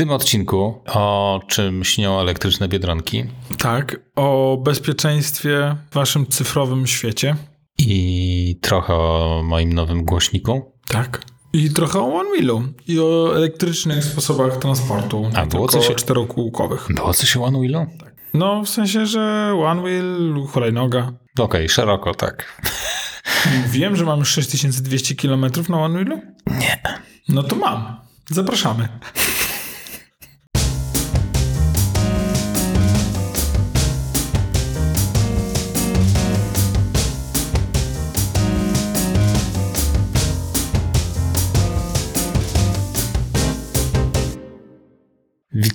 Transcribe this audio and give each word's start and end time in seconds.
tym 0.00 0.10
odcinku 0.10 0.82
o 0.86 1.40
czym 1.46 1.84
śnią 1.84 2.20
elektryczne 2.20 2.68
biedronki. 2.68 3.24
Tak, 3.58 4.00
o 4.16 4.58
bezpieczeństwie 4.64 5.76
w 5.90 5.94
waszym 5.94 6.26
cyfrowym 6.26 6.86
świecie. 6.86 7.36
I 7.78 8.58
trochę 8.62 8.94
o 8.94 9.42
moim 9.44 9.72
nowym 9.72 10.04
głośniku. 10.04 10.72
Tak. 10.88 11.22
I 11.52 11.70
trochę 11.70 11.98
o 11.98 12.14
One 12.14 12.30
Wheelu 12.30 12.62
i 12.88 13.00
o 13.00 13.36
elektrycznych 13.36 14.04
sposobach 14.04 14.56
transportu. 14.56 15.30
A 15.34 15.46
było 15.46 15.68
coś 15.68 15.88
czterokółkowych. 15.94 16.86
Było 16.90 17.14
coś 17.14 17.36
o 17.36 17.44
One 17.44 17.58
Wheelu? 17.58 17.86
Tak. 18.00 18.14
No, 18.34 18.62
w 18.64 18.68
sensie, 18.68 19.06
że 19.06 19.54
One 19.66 19.82
Wheel, 19.82 20.34
hulajnoga. 20.48 21.00
Okej, 21.00 21.44
okay, 21.44 21.68
szeroko, 21.68 22.14
tak. 22.14 22.62
Wiem, 23.72 23.96
że 23.96 24.04
mam 24.04 24.18
już 24.18 24.28
6200 24.28 25.14
km 25.14 25.46
na 25.68 25.78
One 25.78 25.94
Wheelu? 25.94 26.20
Nie. 26.46 26.82
No 27.28 27.42
to 27.42 27.56
mam. 27.56 27.96
Zapraszamy. 28.30 28.88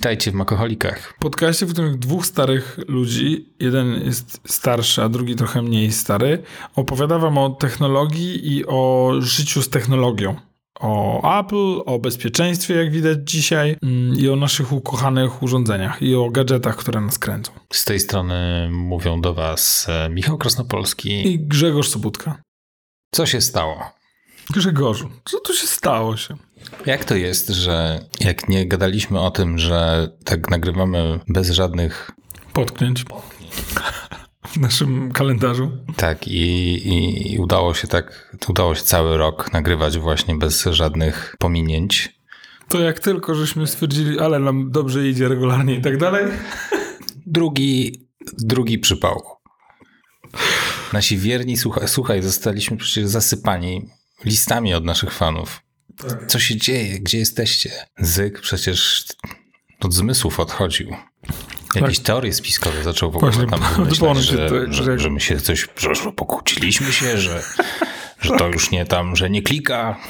Witajcie 0.06 0.30
w 0.30 0.34
Makoholikach. 0.34 1.14
Podcaście, 1.18 1.66
w 1.66 1.72
którym 1.72 1.98
dwóch 1.98 2.26
starych 2.26 2.78
ludzi, 2.88 3.54
jeden 3.60 4.04
jest 4.04 4.40
starszy, 4.44 5.02
a 5.02 5.08
drugi 5.08 5.34
trochę 5.34 5.62
mniej 5.62 5.92
stary, 5.92 6.42
opowiada 6.76 7.18
wam 7.18 7.38
o 7.38 7.50
technologii 7.50 8.56
i 8.56 8.66
o 8.66 9.12
życiu 9.18 9.62
z 9.62 9.68
technologią. 9.68 10.34
O 10.80 11.40
Apple, 11.40 11.80
o 11.86 11.98
bezpieczeństwie, 11.98 12.74
jak 12.74 12.90
widać 12.90 13.18
dzisiaj, 13.24 13.76
mm, 13.82 14.18
i 14.18 14.28
o 14.28 14.36
naszych 14.36 14.72
ukochanych 14.72 15.42
urządzeniach, 15.42 16.02
i 16.02 16.14
o 16.14 16.30
gadżetach, 16.30 16.76
które 16.76 17.00
nas 17.00 17.18
kręcą. 17.18 17.52
Z 17.72 17.84
tej 17.84 18.00
strony 18.00 18.68
mówią 18.72 19.20
do 19.20 19.34
Was 19.34 19.86
e, 19.88 20.08
Michał 20.08 20.38
Krasnopolski 20.38 21.32
i 21.32 21.38
Grzegorz 21.38 21.88
Sobutka. 21.88 22.42
Co 23.14 23.26
się 23.26 23.40
stało? 23.40 23.90
Grzegorzu, 24.50 25.10
co 25.24 25.40
tu 25.40 25.54
się 25.54 25.66
stało 25.66 26.16
się? 26.16 26.36
Jak 26.86 27.04
to 27.04 27.14
jest, 27.14 27.48
że 27.48 28.00
jak 28.20 28.48
nie 28.48 28.66
gadaliśmy 28.66 29.20
o 29.20 29.30
tym, 29.30 29.58
że 29.58 30.08
tak 30.24 30.50
nagrywamy 30.50 31.20
bez 31.28 31.50
żadnych 31.50 32.10
potknięć 32.52 33.04
w 34.46 34.56
naszym 34.56 35.12
kalendarzu? 35.12 35.70
Tak, 35.96 36.28
i, 36.28 37.32
i 37.32 37.38
udało 37.38 37.74
się 37.74 37.88
tak, 37.88 38.36
udało 38.48 38.74
się 38.74 38.82
cały 38.82 39.16
rok 39.16 39.52
nagrywać 39.52 39.98
właśnie 39.98 40.34
bez 40.34 40.64
żadnych 40.64 41.36
pominięć. 41.38 42.16
To 42.68 42.80
jak 42.80 43.00
tylko 43.00 43.34
żeśmy 43.34 43.66
stwierdzili, 43.66 44.20
ale 44.20 44.38
nam 44.38 44.70
dobrze 44.70 45.08
idzie 45.08 45.28
regularnie 45.28 45.74
i 45.74 45.82
tak 45.82 45.98
dalej. 45.98 46.24
Drugi, 47.26 48.06
drugi 48.38 48.78
przypał. 48.78 49.22
Nasi 50.92 51.18
wierni, 51.18 51.56
słuchaj, 51.56 51.88
słuchaj, 51.88 52.22
zostaliśmy 52.22 52.76
przecież 52.76 53.06
zasypani 53.06 53.88
listami 54.24 54.74
od 54.74 54.84
naszych 54.84 55.12
fanów. 55.12 55.65
Tak. 55.96 56.26
Co 56.26 56.38
się 56.38 56.56
dzieje? 56.56 57.00
Gdzie 57.00 57.18
jesteście? 57.18 57.70
Zyk 57.98 58.40
przecież 58.40 59.04
od 59.80 59.94
zmysłów 59.94 60.40
odchodził. 60.40 60.96
Jakieś 61.74 61.96
tak. 61.98 62.06
teorie 62.06 62.32
spiskowe 62.32 62.82
zaczął 62.82 63.10
w 63.10 63.16
ogóle 63.16 63.32
Właśnie, 63.32 63.50
tam 63.50 63.74
wymyślać, 63.76 64.18
że, 64.18 64.48
to, 64.48 64.72
że, 64.72 64.98
że, 64.98 65.10
my 65.10 65.20
się 65.20 65.40
coś, 65.40 65.68
że 65.78 66.12
pokłóciliśmy 66.12 66.92
się, 66.92 67.18
że, 67.18 67.42
że 68.20 68.36
to 68.36 68.48
już 68.48 68.70
nie 68.70 68.84
tam, 68.86 69.16
że 69.16 69.30
nie 69.30 69.42
klika. 69.42 70.00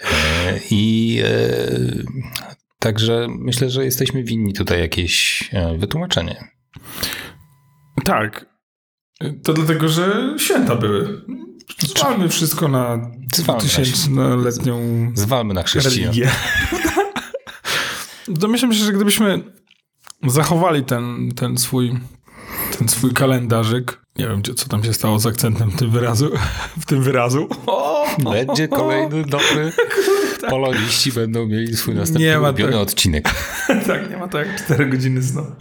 E, 0.00 0.60
I 0.70 1.18
e, 1.24 1.68
także 2.78 3.26
myślę, 3.30 3.70
że 3.70 3.84
jesteśmy 3.84 4.24
winni 4.24 4.52
tutaj 4.52 4.80
jakieś 4.80 5.44
e, 5.52 5.78
wytłumaczenie. 5.78 6.44
Tak. 8.04 8.46
To 9.44 9.52
dlatego, 9.52 9.88
że 9.88 10.34
święta 10.38 10.76
były. 10.76 11.22
Zwalmy 11.78 12.28
wszystko 12.28 12.68
na 12.68 13.10
tysięcznoletnią 13.60 14.80
Zwalmy 15.14 15.54
na 15.54 15.62
chrześcijan. 15.62 16.14
Domyślam 18.28 18.72
się, 18.72 18.84
że 18.84 18.92
gdybyśmy 18.92 19.42
zachowali 20.26 20.84
ten, 20.84 21.32
ten 21.36 21.58
swój 21.58 21.92
ten 22.78 22.88
swój 22.88 23.12
kalendarzyk. 23.12 24.00
Nie 24.18 24.28
wiem, 24.28 24.42
co 24.42 24.68
tam 24.68 24.84
się 24.84 24.94
stało 24.94 25.18
z 25.18 25.26
akcentem 25.26 25.70
tym 25.70 25.90
wyrazu, 25.90 26.30
w 26.80 26.86
tym 26.86 27.02
wyrazu. 27.02 27.48
Będzie 28.18 28.68
kolejny 28.68 29.24
dobry. 29.24 29.72
Poloniści 30.50 31.12
będą 31.12 31.46
mieli 31.46 31.76
swój 31.76 31.94
następny 31.94 32.40
ulubiony 32.40 32.72
tak. 32.72 32.80
odcinek. 32.80 33.34
tak, 33.86 34.10
nie 34.10 34.16
ma 34.16 34.28
tak 34.28 34.64
4 34.64 34.86
godziny 34.86 35.22
znowu. 35.22 35.52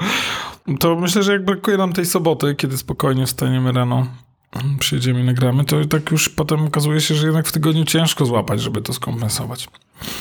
To 0.79 0.95
myślę, 0.95 1.23
że 1.23 1.31
jak 1.33 1.45
brakuje 1.45 1.77
nam 1.77 1.93
tej 1.93 2.05
soboty, 2.05 2.55
kiedy 2.55 2.77
spokojnie 2.77 3.25
wstaniemy 3.25 3.72
rano, 3.72 4.07
przyjedziemy 4.79 5.19
i 5.19 5.23
nagramy, 5.23 5.66
to 5.66 5.85
tak 5.85 6.11
już 6.11 6.29
potem 6.29 6.66
okazuje 6.66 7.01
się, 7.01 7.16
że 7.16 7.25
jednak 7.25 7.47
w 7.47 7.51
tygodniu 7.51 7.85
ciężko 7.85 8.25
złapać, 8.25 8.61
żeby 8.61 8.81
to 8.81 8.93
skompensować. 8.93 9.67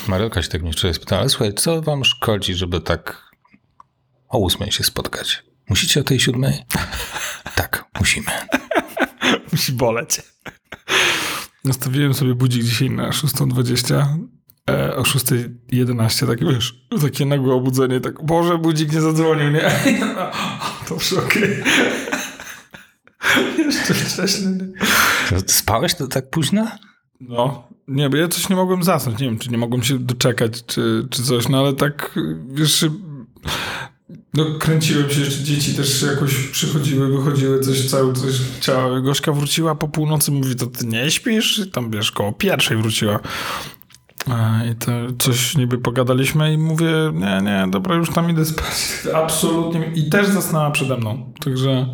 Marylka 0.09 0.43
się 0.43 0.49
tak 0.49 0.63
mnie 0.63 0.73
wczoraj 0.73 0.95
spytała, 0.95 1.21
ale 1.21 1.31
słuchaj, 1.31 1.55
co 1.55 1.83
wam 1.83 2.05
szkodzi, 2.05 2.55
żeby 2.55 2.81
tak 2.81 3.31
o 4.29 4.39
ósmej 4.39 4.73
się 4.73 4.85
spotkać? 4.85 5.43
Musicie 5.69 6.01
o 6.01 6.05
tej 6.05 6.21
siódmej? 6.21 6.65
tak, 7.57 7.85
musimy. 7.99 8.27
Musi 9.53 9.73
boleć. 9.73 10.23
Nastawiłem 11.65 12.15
sobie 12.15 12.35
budzik 12.35 12.63
dzisiaj 12.63 12.91
na 12.91 13.11
6.20, 13.11 14.07
e, 14.71 14.97
o 14.97 15.03
6.11, 15.03 16.27
tak 16.27 16.45
wiesz, 16.53 16.87
takie 17.03 17.27
nagłe 17.27 17.55
obudzenie, 17.55 18.01
tak, 18.01 18.27
Boże, 18.27 18.59
budzik 18.59 18.93
nie 18.93 19.01
zadzwonił, 19.01 19.51
nie? 19.51 19.71
to 20.89 20.95
już 20.95 21.13
okej. 21.13 21.63
Jeszcze 23.67 23.95
wcześniej. 23.95 24.59
Spałeś 25.47 25.95
to 25.95 26.07
tak 26.07 26.31
późno? 26.31 26.67
No, 27.21 27.69
nie, 27.89 28.11
bo 28.11 28.17
ja 28.17 28.29
coś 28.29 28.49
nie 28.49 28.57
mogłem 28.57 28.83
zasnąć. 28.83 29.21
Nie 29.21 29.27
wiem, 29.27 29.39
czy 29.39 29.51
nie 29.51 29.59
mogłem 29.59 29.83
się 29.83 29.99
doczekać, 29.99 30.65
czy, 30.67 31.07
czy 31.11 31.23
coś, 31.23 31.49
no 31.49 31.59
ale 31.59 31.73
tak, 31.73 32.19
wiesz, 32.49 32.87
no 34.35 34.45
kręciłem 34.59 35.11
się, 35.11 35.21
jeszcze 35.21 35.45
dzieci 35.45 35.75
też 35.75 36.03
jakoś 36.03 36.47
przychodziły, 36.47 37.17
wychodziły, 37.17 37.61
coś 37.61 37.91
cały 37.91 38.13
coś 38.13 38.35
chciała. 38.57 39.01
Gośka 39.01 39.33
wróciła 39.33 39.75
po 39.75 39.89
północy, 39.89 40.33
mówi, 40.33 40.57
to 40.57 40.67
ty 40.67 40.87
nie 40.87 41.11
śpisz? 41.11 41.59
I 41.59 41.71
tam, 41.71 41.91
wiesz, 41.91 42.13
koło 42.13 42.33
pierwszej 42.33 42.77
wróciła. 42.77 43.21
I 44.73 44.75
to 44.75 44.93
coś 45.19 45.57
niby 45.57 45.79
pogadaliśmy 45.79 46.53
i 46.53 46.59
mówię, 46.59 46.93
nie, 47.15 47.41
nie, 47.43 47.67
dobra, 47.71 47.95
już 47.95 48.11
tam 48.11 48.31
idę 48.31 48.45
spać. 48.45 48.99
Absolutnie. 49.15 49.93
I 49.95 50.11
też 50.11 50.27
zasnęła 50.27 50.71
przede 50.71 50.97
mną. 50.97 51.33
Także 51.45 51.87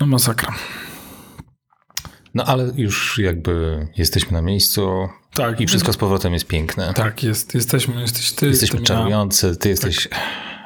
no 0.00 0.06
masakra. 0.06 0.54
No 2.34 2.44
ale 2.44 2.72
już 2.76 3.18
jakby 3.18 3.86
jesteśmy 3.96 4.32
na 4.32 4.42
miejscu 4.42 5.08
tak, 5.34 5.60
i 5.60 5.66
wszystko 5.66 5.92
z 5.92 5.96
powrotem 5.96 6.32
jest 6.32 6.46
piękne. 6.46 6.92
Tak, 6.94 7.22
jest. 7.22 7.54
Jesteśmy, 7.54 8.00
jesteś 8.00 8.32
ty. 8.32 8.46
Jesteśmy 8.46 8.80
czarujący, 8.82 9.56
ty 9.56 9.68
jesteś 9.68 10.08
tak. 10.08 10.18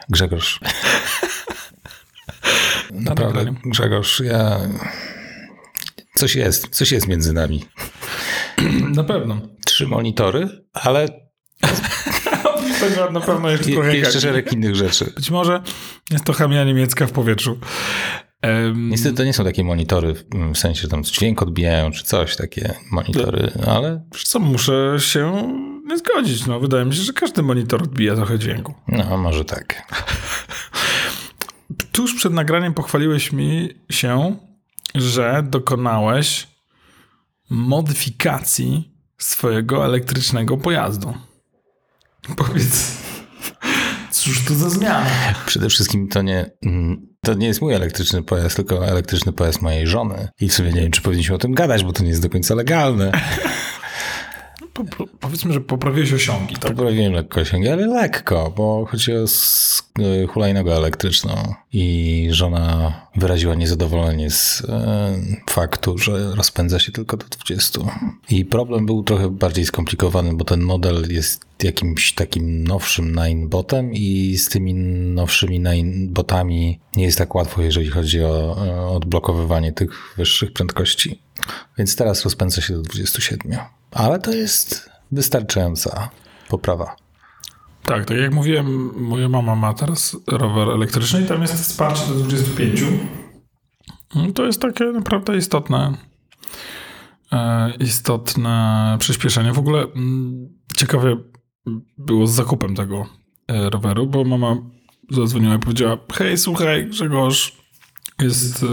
Grzegorz. 0.08 0.60
Naprawdę, 2.92 3.54
Grzegorz, 3.64 4.20
ja... 4.20 4.60
Coś 6.14 6.34
jest, 6.34 6.68
coś 6.68 6.92
jest 6.92 7.08
między 7.08 7.32
nami. 7.32 7.64
Na 8.96 9.04
pewno. 9.04 9.40
Trzy 9.66 9.86
monitory, 9.86 10.48
ale... 10.72 11.08
Na 13.12 13.20
pewno 13.20 13.58
trochę... 13.58 13.96
Jeszcze 13.96 14.20
szereg 14.20 14.52
innych 14.52 14.76
rzeczy. 14.76 15.12
Być 15.16 15.30
może 15.30 15.62
jest 16.10 16.24
to 16.24 16.32
chemia 16.32 16.64
niemiecka 16.64 17.06
w 17.06 17.12
powietrzu. 17.12 17.58
Um, 18.42 18.88
Niestety 18.88 19.16
to 19.16 19.24
nie 19.24 19.32
są 19.32 19.44
takie 19.44 19.64
monitory, 19.64 20.14
w 20.54 20.58
sensie, 20.58 20.82
że 20.82 20.88
tam 20.88 21.04
dźwięk 21.04 21.42
odbijają, 21.42 21.90
czy 21.90 22.04
coś, 22.04 22.36
takie 22.36 22.74
monitory, 22.90 23.52
ale... 23.66 24.04
Co, 24.24 24.38
muszę 24.38 24.96
się 24.98 25.52
nie 25.86 25.98
zgodzić. 25.98 26.46
No, 26.46 26.60
wydaje 26.60 26.84
mi 26.84 26.94
się, 26.94 27.02
że 27.02 27.12
każdy 27.12 27.42
monitor 27.42 27.82
odbija 27.82 28.14
trochę 28.14 28.38
dźwięku. 28.38 28.74
No, 28.88 29.16
może 29.16 29.44
tak. 29.44 29.82
Tuż 31.92 32.14
przed 32.14 32.32
nagraniem 32.32 32.74
pochwaliłeś 32.74 33.32
mi 33.32 33.68
się, 33.90 34.36
że 34.94 35.44
dokonałeś 35.50 36.48
modyfikacji 37.50 38.92
swojego 39.18 39.84
elektrycznego 39.84 40.56
pojazdu. 40.56 41.14
Powiedz, 42.36 43.02
cóż 44.24 44.44
to 44.44 44.54
za 44.54 44.70
zmiana? 44.70 45.06
Przede 45.46 45.68
wszystkim 45.68 46.08
to 46.08 46.22
nie, 46.22 46.50
mm, 46.66 47.06
to 47.24 47.34
nie 47.34 47.46
jest 47.46 47.60
mój 47.60 47.74
elektryczny 47.74 48.22
pojazd, 48.22 48.56
tylko 48.56 48.86
elektryczny 48.86 49.32
pojazd 49.32 49.62
mojej 49.62 49.86
żony. 49.86 50.28
I 50.40 50.48
w 50.48 50.54
sumie 50.54 50.72
nie 50.72 50.80
wiem, 50.80 50.90
czy 50.90 51.02
powinniśmy 51.02 51.34
o 51.34 51.38
tym 51.38 51.54
gadać, 51.54 51.84
bo 51.84 51.92
to 51.92 52.02
nie 52.02 52.08
jest 52.08 52.22
do 52.22 52.28
końca 52.28 52.54
legalne. 52.54 53.12
Po, 54.74 54.84
po, 54.84 55.06
powiedzmy, 55.20 55.52
że 55.52 55.60
poprawiłeś 55.60 56.12
osiągi. 56.12 56.54
Tak? 56.54 56.74
Poprawiłem 56.74 57.12
lekko 57.12 57.40
osiągi, 57.40 57.68
ale 57.68 57.86
lekko, 57.86 58.52
bo 58.56 58.86
chodzi 58.90 59.12
o 59.12 59.24
sk- 59.24 60.28
hulajnogę 60.28 60.74
elektryczną 60.76 61.54
i 61.72 62.28
żona 62.30 62.92
wyraziła 63.16 63.54
niezadowolenie 63.54 64.30
z 64.30 64.62
e, 64.68 65.14
faktu, 65.50 65.98
że 65.98 66.34
rozpędza 66.34 66.78
się 66.78 66.92
tylko 66.92 67.16
do 67.16 67.26
20. 67.26 67.80
I 68.30 68.44
problem 68.44 68.86
był 68.86 69.02
trochę 69.02 69.30
bardziej 69.30 69.66
skomplikowany, 69.66 70.34
bo 70.34 70.44
ten 70.44 70.60
model 70.60 71.06
jest 71.10 71.44
jakimś 71.62 72.12
takim 72.12 72.64
nowszym 72.64 73.14
Ninebotem 73.14 73.92
i 73.92 74.36
z 74.38 74.48
tymi 74.48 74.74
nowszymi 75.14 75.60
Ninebotami 75.60 76.78
nie 76.96 77.04
jest 77.04 77.18
tak 77.18 77.34
łatwo, 77.34 77.62
jeżeli 77.62 77.88
chodzi 77.88 78.24
o 78.24 78.56
e, 78.66 78.80
odblokowywanie 78.86 79.72
tych 79.72 80.14
wyższych 80.16 80.52
prędkości. 80.52 81.18
Więc 81.78 81.96
teraz 81.96 82.24
rozpędza 82.24 82.60
się 82.60 82.74
do 82.74 82.82
27. 82.82 83.58
Ale 83.90 84.18
to 84.18 84.32
jest 84.32 84.90
wystarczająca 85.12 86.10
poprawa. 86.48 86.96
Tak, 87.84 88.04
tak 88.04 88.16
jak 88.16 88.34
mówiłem, 88.34 88.92
moja 88.96 89.28
mama 89.28 89.56
ma 89.56 89.74
teraz 89.74 90.16
rower 90.26 90.68
elektryczny 90.68 91.22
i 91.22 91.26
tam 91.26 91.42
jest 91.42 91.54
wsparcie 91.54 92.06
do 92.08 92.14
25. 92.14 92.82
No, 94.14 94.32
to 94.32 94.46
jest 94.46 94.60
takie 94.60 94.84
naprawdę 94.84 95.36
istotne, 95.36 95.92
e, 97.32 97.72
istotne 97.80 98.96
przyspieszenie. 99.00 99.52
W 99.52 99.58
ogóle 99.58 99.82
mm, 99.82 100.48
ciekawie 100.76 101.16
było 101.98 102.26
z 102.26 102.34
zakupem 102.34 102.74
tego 102.74 103.06
e, 103.48 103.70
roweru, 103.70 104.06
bo 104.06 104.24
mama 104.24 104.56
zadzwoniła 105.10 105.54
i 105.54 105.58
powiedziała: 105.58 105.98
Hej, 106.12 106.38
słuchaj, 106.38 106.86
Grzegorz, 106.86 107.56
jest. 108.22 108.64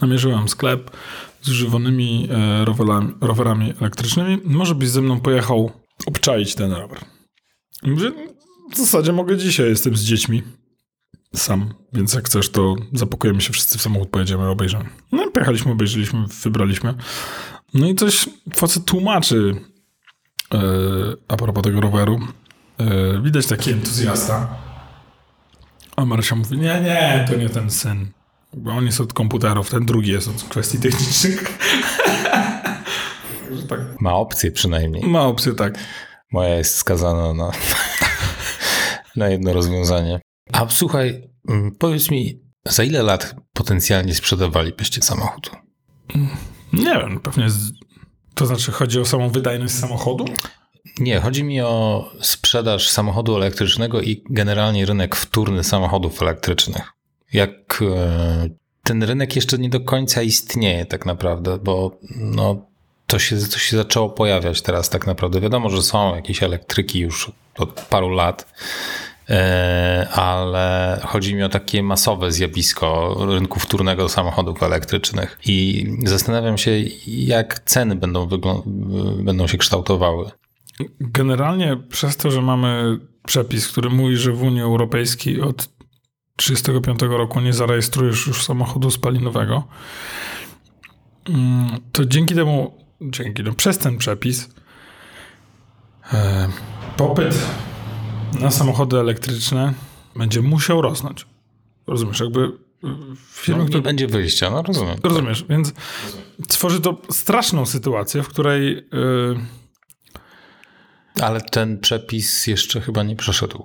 Namierzyłem 0.00 0.48
sklep 0.48 0.90
z 1.42 1.48
używanymi 1.48 2.28
e, 2.30 2.64
rowerami, 2.64 3.14
rowerami 3.20 3.74
elektrycznymi. 3.80 4.38
Może 4.44 4.74
byś 4.74 4.88
ze 4.88 5.02
mną 5.02 5.20
pojechał 5.20 5.72
obczaić 6.06 6.54
ten 6.54 6.72
rower. 6.72 6.98
W 8.72 8.76
zasadzie 8.76 9.12
mogę 9.12 9.36
dzisiaj, 9.36 9.68
jestem 9.68 9.96
z 9.96 10.02
dziećmi. 10.02 10.42
Sam, 11.34 11.74
więc 11.92 12.14
jak 12.14 12.26
chcesz, 12.26 12.48
to 12.48 12.76
zapakujemy 12.92 13.40
się 13.40 13.52
wszyscy 13.52 13.78
w 13.78 13.82
samochód, 13.82 14.10
pojedziemy, 14.10 14.48
obejrzymy. 14.48 14.84
No 15.12 15.24
i 15.24 15.30
pojechaliśmy, 15.30 15.72
obejrzeliśmy, 15.72 16.24
wybraliśmy. 16.42 16.94
No 17.74 17.86
i 17.86 17.94
coś 17.94 18.28
facet 18.54 18.84
tłumaczy 18.84 19.54
yy, 20.52 21.16
a 21.28 21.36
propos 21.36 21.64
tego 21.64 21.80
roweru. 21.80 22.20
Yy, 22.78 23.22
widać 23.22 23.46
taki 23.46 23.70
entuzjasta. 23.70 24.56
A 25.96 26.04
Marysia 26.04 26.36
mówi, 26.36 26.58
nie, 26.58 26.80
nie, 26.80 27.26
to 27.30 27.36
nie 27.36 27.48
ten 27.48 27.70
syn. 27.70 28.12
Bo 28.56 28.70
on 28.70 28.86
jest 28.86 29.00
od 29.00 29.12
komputerów, 29.12 29.70
ten 29.70 29.86
drugi 29.86 30.10
jest 30.10 30.28
od 30.28 30.42
kwestii 30.42 30.78
technicznych. 30.78 31.44
tak. 33.68 33.80
Ma 34.00 34.14
opcję 34.14 34.52
przynajmniej. 34.52 35.04
Ma 35.06 35.22
opcję, 35.22 35.54
tak. 35.54 35.78
Moja 36.32 36.54
jest 36.54 36.74
skazana 36.74 37.34
na, 37.34 37.50
na 39.16 39.28
jedno 39.28 39.52
rozwiązanie. 39.52 40.20
A 40.52 40.68
słuchaj, 40.68 41.30
mm, 41.48 41.76
powiedz 41.78 42.10
mi, 42.10 42.40
za 42.66 42.84
ile 42.84 43.02
lat 43.02 43.34
potencjalnie 43.52 44.14
sprzedawalibyście 44.14 45.02
samochód? 45.02 45.50
Nie 46.72 46.94
wiem, 46.94 47.20
pewnie. 47.20 47.50
Z... 47.50 47.72
To 48.34 48.46
znaczy, 48.46 48.72
chodzi 48.72 49.00
o 49.00 49.04
samą 49.04 49.30
wydajność 49.30 49.74
samochodu? 49.74 50.24
Nie, 50.98 51.20
chodzi 51.20 51.44
mi 51.44 51.60
o 51.60 52.04
sprzedaż 52.20 52.88
samochodu 52.88 53.36
elektrycznego 53.36 54.00
i 54.00 54.24
generalnie 54.30 54.86
rynek 54.86 55.16
wtórny 55.16 55.64
samochodów 55.64 56.22
elektrycznych. 56.22 56.92
Jak 57.32 57.82
e, 57.82 58.48
ten 58.82 59.02
rynek 59.02 59.36
jeszcze 59.36 59.58
nie 59.58 59.68
do 59.68 59.80
końca 59.80 60.22
istnieje, 60.22 60.86
tak 60.86 61.06
naprawdę, 61.06 61.58
bo 61.58 61.98
no, 62.16 62.66
to 63.06 63.18
się, 63.18 63.36
to 63.36 63.58
się 63.58 63.76
zaczęło 63.76 64.08
pojawiać 64.08 64.62
teraz 64.62 64.90
tak 64.90 65.06
naprawdę. 65.06 65.40
Wiadomo, 65.40 65.70
że 65.70 65.82
są 65.82 66.16
jakieś 66.16 66.42
elektryki 66.42 66.98
już 67.00 67.32
od 67.58 67.86
paru 67.90 68.08
lat, 68.08 68.52
e, 69.28 70.08
ale 70.12 71.00
chodzi 71.04 71.34
mi 71.34 71.42
o 71.42 71.48
takie 71.48 71.82
masowe 71.82 72.32
zjawisko 72.32 73.16
rynku 73.28 73.60
wtórnego 73.60 74.08
samochodów 74.08 74.62
elektrycznych 74.62 75.38
i 75.46 75.86
zastanawiam 76.04 76.58
się, 76.58 76.70
jak 77.06 77.60
ceny 77.60 77.96
będą, 77.96 78.28
będą 79.22 79.46
się 79.46 79.58
kształtowały. 79.58 80.30
Generalnie 81.00 81.76
przez 81.88 82.16
to, 82.16 82.30
że 82.30 82.42
mamy 82.42 82.98
przepis, 83.26 83.68
który 83.68 83.90
mówi, 83.90 84.16
że 84.16 84.32
w 84.32 84.42
Unii 84.42 84.62
Europejskiej 84.62 85.40
od 85.40 85.68
1935 86.44 87.18
roku 87.18 87.40
nie 87.40 87.52
zarejestrujesz 87.52 88.26
już 88.26 88.44
samochodu 88.44 88.90
spalinowego, 88.90 89.64
mm, 91.28 91.80
to 91.92 92.06
dzięki 92.06 92.34
temu 92.34 92.80
dzięki, 93.00 93.42
no, 93.42 93.52
przez 93.52 93.78
ten 93.78 93.98
przepis 93.98 94.48
e, 96.12 96.48
popyt 96.96 97.34
na 98.40 98.50
samochody 98.50 98.98
elektryczne 98.98 99.74
będzie 100.16 100.42
musiał 100.42 100.82
rosnąć. 100.82 101.26
Rozumiesz, 101.86 102.20
jakby 102.20 102.40
e, 102.40 102.48
firmy, 103.26 103.58
no, 103.58 103.64
nie 103.64 103.68
które... 103.68 103.82
będzie 103.82 104.06
wyjścia, 104.06 104.50
no 104.50 104.62
rozumiem. 104.62 104.96
Rozumiesz, 105.02 105.44
więc 105.48 105.72
tworzy 106.48 106.80
to 106.80 107.02
straszną 107.10 107.66
sytuację, 107.66 108.22
w 108.22 108.28
której... 108.28 108.78
E, 108.78 108.82
Ale 111.22 111.40
ten 111.40 111.80
przepis 111.80 112.46
jeszcze 112.46 112.80
chyba 112.80 113.02
nie 113.02 113.16
przeszedł. 113.16 113.64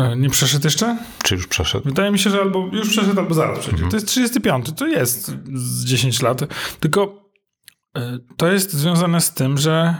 E, 0.00 0.16
nie 0.16 0.30
przeszedł 0.30 0.64
jeszcze? 0.64 0.98
Czy 1.22 1.34
już 1.34 1.46
przeszedł? 1.46 1.84
Wydaje 1.84 2.10
mi 2.10 2.18
się, 2.18 2.30
że 2.30 2.40
albo 2.40 2.68
już 2.72 2.88
przeszedł, 2.88 3.20
albo 3.20 3.34
zaraz 3.34 3.58
przejdzie. 3.58 3.74
Mhm. 3.74 3.90
To 3.90 3.96
jest 3.96 4.08
35, 4.08 4.66
to 4.76 4.86
jest 4.86 5.36
z 5.54 5.84
10 5.84 6.22
lat. 6.22 6.40
Tylko 6.80 7.30
E, 7.96 8.18
to 8.36 8.52
jest 8.52 8.72
związane 8.72 9.20
z 9.20 9.34
tym, 9.34 9.58
że 9.58 9.94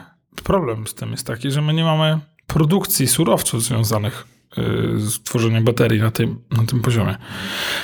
problem 0.45 0.87
z 0.87 0.95
tym 0.95 1.11
jest 1.11 1.27
taki, 1.27 1.51
że 1.51 1.63
my 1.63 1.75
nie 1.75 1.85
mamy 1.85 2.19
produkcji 2.47 3.07
surowców 3.07 3.63
związanych 3.63 4.27
e, 4.57 4.63
z 4.97 5.23
tworzeniem 5.23 5.65
baterii 5.65 6.01
na 6.01 6.11
tym, 6.11 6.45
na 6.51 6.65
tym 6.65 6.81
poziomie. 6.81 7.17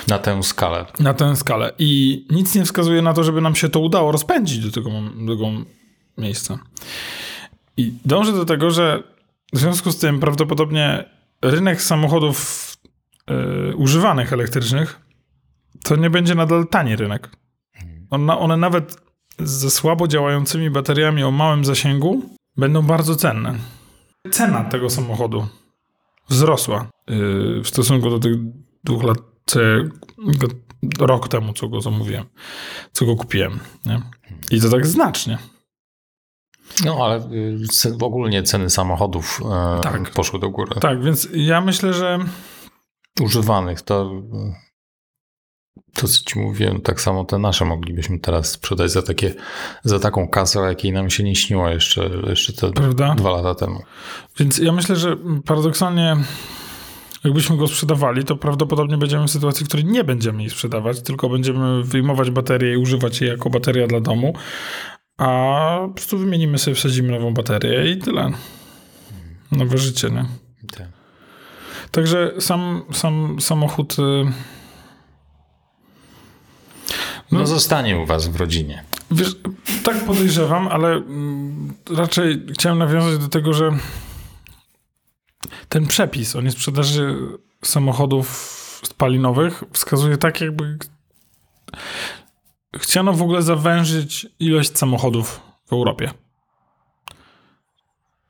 Na 0.09 0.19
tę 0.19 0.43
skalę. 0.43 0.87
Na 1.01 1.15
tę 1.15 1.37
skalę. 1.37 1.73
I 1.79 2.25
nic 2.31 2.55
nie 2.55 2.65
wskazuje 2.65 3.03
na 3.03 3.15
to, 3.15 3.25
żeby 3.25 3.41
nam 3.41 3.55
się 3.55 3.69
to 3.69 3.81
udało 3.81 4.13
rozpędzić 4.13 4.59
do 4.59 4.71
tego, 4.71 4.91
do 5.27 5.37
tego 5.37 5.47
miejsca. 6.19 6.59
I 7.77 7.93
dążę 8.05 8.33
do 8.33 8.45
tego, 8.45 8.71
że 8.71 9.03
w 9.53 9.59
związku 9.59 9.93
z 9.93 9.99
tym 9.99 10.21
prawdopodobnie 10.21 11.05
rynek 11.43 11.83
samochodów 11.83 12.67
y, 13.71 13.77
używanych 13.77 14.33
elektrycznych 14.33 15.01
to 15.85 15.97
nie 15.97 16.11
będzie 16.11 16.35
nadal 16.35 16.67
tani 16.67 16.97
rynek. 16.97 17.31
On, 18.11 18.31
one 18.31 18.57
nawet 18.57 18.97
ze 19.39 19.71
słabo 19.71 20.09
działającymi 20.09 20.71
bateriami 20.71 21.23
o 21.23 21.31
małym 21.31 21.65
zasięgu 21.65 22.23
będą 22.57 22.83
bardzo 22.83 23.17
cenne. 23.17 23.55
Cena 24.31 24.65
tego 24.65 24.91
samochodu 24.91 25.47
wzrosła 26.29 26.87
yy, 27.07 27.61
w 27.65 27.69
stosunku 27.69 28.11
do 28.11 28.19
tych 28.19 28.37
dwóch 28.85 29.03
lat, 29.03 29.19
rok 30.99 31.29
temu, 31.29 31.53
co 31.53 31.69
go 31.69 31.81
zamówiłem, 31.81 32.25
co 32.93 33.07
go 33.07 33.17
kupiłem. 33.17 33.59
Nie? 33.87 34.01
I 34.51 34.61
to 34.61 34.71
tak 34.71 34.87
znacznie. 34.87 35.39
No, 36.85 36.99
ale 37.05 37.17
y, 37.87 38.05
ogólnie 38.05 38.43
ceny 38.43 38.71
samochodów 38.71 39.41
e, 39.45 39.81
tak. 39.81 40.11
poszły 40.11 40.41
do 40.41 40.51
góry. 40.51 40.81
Tak, 40.81 41.03
więc 41.03 41.29
ja 41.33 41.61
myślę, 41.61 41.93
że. 41.93 42.19
Używanych 43.21 43.83
to 43.83 44.23
to, 45.97 46.09
co 46.09 46.25
ci 46.25 46.39
mówiłem, 46.39 46.81
tak 46.81 47.01
samo 47.01 47.25
te 47.25 47.39
nasze 47.39 47.65
moglibyśmy 47.65 48.19
teraz 48.19 48.51
sprzedać 48.51 48.91
za, 48.91 49.03
takie, 49.03 49.35
za 49.85 49.99
taką 49.99 50.29
kasę, 50.29 50.61
jakiej 50.61 50.93
nam 50.93 51.11
się 51.11 51.25
nie 51.25 51.37
śniło 51.37 51.69
jeszcze, 51.69 52.11
jeszcze 52.29 52.53
te 52.53 52.71
Prawda? 52.71 53.15
dwa 53.15 53.31
lata 53.31 53.55
temu. 53.55 53.83
Więc 54.39 54.59
ja 54.59 54.73
myślę, 54.73 54.97
że 54.97 55.17
paradoksalnie 55.45 56.17
jakbyśmy 57.25 57.57
go 57.57 57.69
sprzedawali, 57.69 58.25
to 58.25 58.37
prawdopodobnie 58.37 58.99
będziemy 58.99 59.27
w 59.27 59.31
sytuacji, 59.31 59.65
w 59.65 59.69
której 59.69 59.85
nie 59.85 60.05
będziemy 60.05 60.41
jej 60.41 60.51
sprzedawać, 60.51 61.03
tylko 61.03 61.29
będziemy 61.29 61.83
wyjmować 61.83 62.31
baterię 62.31 62.73
i 62.73 62.77
używać 62.77 63.21
jej 63.21 63.31
jako 63.31 63.51
bateria 63.51 63.87
dla 63.87 64.01
domu, 64.01 64.35
a 65.19 65.79
po 65.89 65.95
prostu 65.95 66.19
wymienimy 66.19 66.59
sobie, 66.59 66.75
wsadzimy 66.75 67.13
nową 67.13 67.35
baterię 67.35 67.93
i 67.93 67.99
tyle. 67.99 68.31
Nowe 69.53 69.79
życie, 69.79 70.11
nie? 70.11 70.25
Tak. 70.79 70.89
Także 71.91 72.33
sam, 72.39 72.83
sam 72.93 73.37
samochód... 73.41 73.99
Y, 73.99 74.03
no, 77.33 77.39
no 77.39 77.47
zostanie 77.47 77.99
u 77.99 78.07
was 78.07 78.29
w 78.29 78.37
rodzinie. 78.37 78.85
Wiesz, 79.11 79.37
tak 79.83 80.05
podejrzewam, 80.05 80.69
ale 80.69 80.89
mm, 80.93 81.75
raczej 81.97 82.47
chciałem 82.53 82.79
nawiązać 82.79 83.19
do 83.19 83.29
tego, 83.29 83.53
że 83.53 83.73
ten 85.69 85.87
przepis 85.87 86.37
o 86.37 86.41
niesprzedaży 86.41 87.17
samochodów 87.65 88.27
spalinowych 88.85 89.65
wskazuje 89.73 90.17
tak, 90.17 90.41
jakby 90.41 90.79
chciano 92.79 93.13
w 93.13 93.23
ogóle 93.23 93.43
zawężyć 93.43 94.27
ilość 94.41 94.79
samochodów 94.79 95.41
w 95.67 95.73
Europie. 95.73 96.11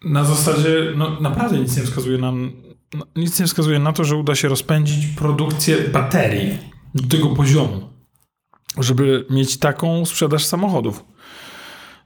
Na 0.05 0.25
zasadzie, 0.25 0.93
no 0.97 1.21
naprawdę 1.21 1.59
nic 1.59 1.77
nie 1.77 1.83
wskazuje 1.83 2.19
nam, 2.19 2.53
no, 2.95 3.07
nic 3.17 3.41
nie 3.41 3.47
wskazuje 3.47 3.79
na 3.79 3.93
to, 3.93 4.05
że 4.05 4.17
uda 4.17 4.35
się 4.35 4.49
rozpędzić 4.49 5.07
produkcję 5.07 5.89
baterii 5.89 6.59
do 6.95 7.09
tego 7.09 7.29
poziomu 7.29 7.97
żeby 8.79 9.27
mieć 9.31 9.59
taką 9.59 10.07
sprzedaż 10.07 10.45
samochodów. 10.45 11.05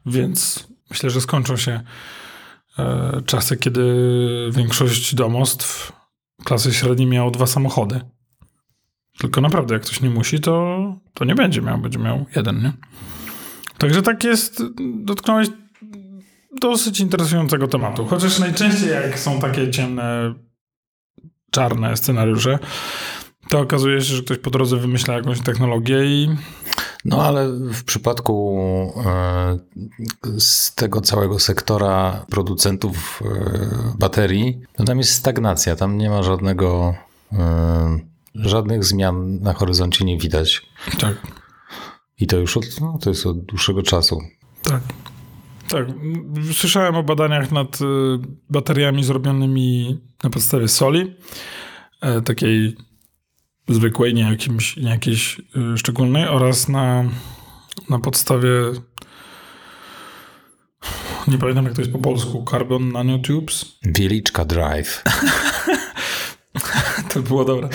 Więc 0.06 0.66
myślę, 0.90 1.10
że 1.10 1.20
skończą 1.20 1.56
się 1.56 1.80
e, 2.78 3.22
czasy, 3.26 3.56
kiedy 3.56 3.84
większość 4.52 5.14
domostw 5.14 5.92
klasy 6.44 6.74
średniej 6.74 7.08
miało 7.08 7.30
dwa 7.30 7.46
samochody. 7.46 8.00
Tylko 9.18 9.40
naprawdę, 9.40 9.74
jak 9.74 9.82
ktoś 9.82 10.00
nie 10.00 10.10
musi, 10.10 10.40
to, 10.40 10.78
to 11.14 11.24
nie 11.24 11.34
będzie 11.34 11.62
miał, 11.62 11.78
będzie 11.78 11.98
miał 11.98 12.26
jeden, 12.36 12.62
nie? 12.62 12.72
Także 13.78 14.02
tak 14.02 14.24
jest, 14.24 14.62
dotknąłeś 15.04 15.48
dosyć 16.60 17.00
interesującego 17.00 17.68
tematu. 17.68 18.06
Chociaż 18.06 18.38
najczęściej 18.38 18.90
jak 18.90 19.18
są 19.18 19.40
takie 19.40 19.70
ciemne, 19.70 20.34
czarne 21.50 21.96
scenariusze, 21.96 22.58
to 23.48 23.60
okazuje 23.60 24.00
się, 24.00 24.14
że 24.14 24.22
ktoś 24.22 24.38
po 24.38 24.50
drodze 24.50 24.76
wymyśla 24.76 25.14
jakąś 25.14 25.40
technologię 25.40 26.04
i... 26.04 26.28
No 27.04 27.22
ale 27.24 27.48
w 27.52 27.84
przypadku 27.84 28.58
e, 29.06 29.58
z 30.38 30.74
tego 30.74 31.00
całego 31.00 31.38
sektora 31.38 32.26
producentów 32.30 33.22
e, 33.24 33.98
baterii, 33.98 34.60
no 34.78 34.84
tam 34.84 34.98
jest 34.98 35.12
stagnacja, 35.12 35.76
tam 35.76 35.98
nie 35.98 36.10
ma 36.10 36.22
żadnego, 36.22 36.94
e, 37.32 37.98
żadnych 38.34 38.84
zmian 38.84 39.40
na 39.40 39.52
horyzoncie 39.52 40.04
nie 40.04 40.18
widać. 40.18 40.62
Tak. 40.98 41.16
I 42.20 42.26
to 42.26 42.36
już 42.36 42.56
od, 42.56 42.80
no, 42.80 42.98
to 43.02 43.10
jest 43.10 43.26
od 43.26 43.44
dłuższego 43.44 43.82
czasu. 43.82 44.20
Tak. 44.62 44.82
Tak. 45.68 45.86
Słyszałem 46.52 46.96
o 46.96 47.02
badaniach 47.02 47.52
nad 47.52 47.80
y, 47.80 47.84
bateriami 48.50 49.04
zrobionymi 49.04 50.00
na 50.24 50.30
podstawie 50.30 50.68
soli, 50.68 51.14
e, 52.00 52.22
takiej 52.22 52.76
zwykłej, 53.68 54.14
nie, 54.14 54.22
jakimś, 54.22 54.76
nie 54.76 54.90
jakiejś 54.90 55.40
y, 55.74 55.78
szczególnej, 55.78 56.28
oraz 56.28 56.68
na, 56.68 57.04
na 57.90 57.98
podstawie 57.98 58.50
nie 61.28 61.38
pamiętam 61.38 61.64
jak 61.64 61.74
to 61.74 61.80
jest 61.80 61.92
po 61.92 61.98
polsku, 61.98 62.44
carbon 62.50 62.92
nanotubes. 62.92 63.64
Wieliczka 63.82 64.44
Drive. 64.44 65.02
to 67.14 67.20
było 67.20 67.44
dobre. 67.44 67.68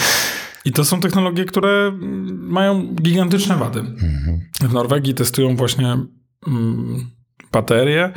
I 0.65 0.71
to 0.71 0.85
są 0.85 0.99
technologie, 0.99 1.45
które 1.45 1.99
mają 2.31 2.95
gigantyczne 2.95 3.55
wady. 3.55 3.83
W 4.61 4.73
Norwegii 4.73 5.13
testują 5.13 5.55
właśnie 5.55 5.97
mm, 6.47 7.09
baterie 7.51 8.13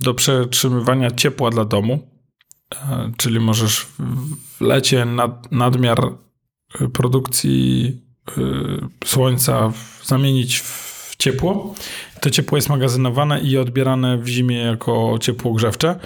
do 0.00 0.14
przetrzymywania 0.14 1.10
ciepła 1.10 1.50
dla 1.50 1.64
domu. 1.64 2.10
E, 2.74 3.12
czyli 3.16 3.40
możesz 3.40 3.86
w 4.58 4.60
lecie 4.60 5.04
nad, 5.04 5.52
nadmiar 5.52 6.00
e, 6.80 6.88
produkcji 6.88 7.92
e, 8.28 8.32
słońca 9.04 9.72
zamienić 10.04 10.60
w 10.60 11.16
ciepło. 11.18 11.74
To 12.20 12.30
ciepło 12.30 12.58
jest 12.58 12.68
magazynowane 12.68 13.40
i 13.40 13.58
odbierane 13.58 14.18
w 14.18 14.28
zimie 14.28 14.58
jako 14.58 15.18
ciepło 15.20 15.52
grzewcze. 15.52 16.00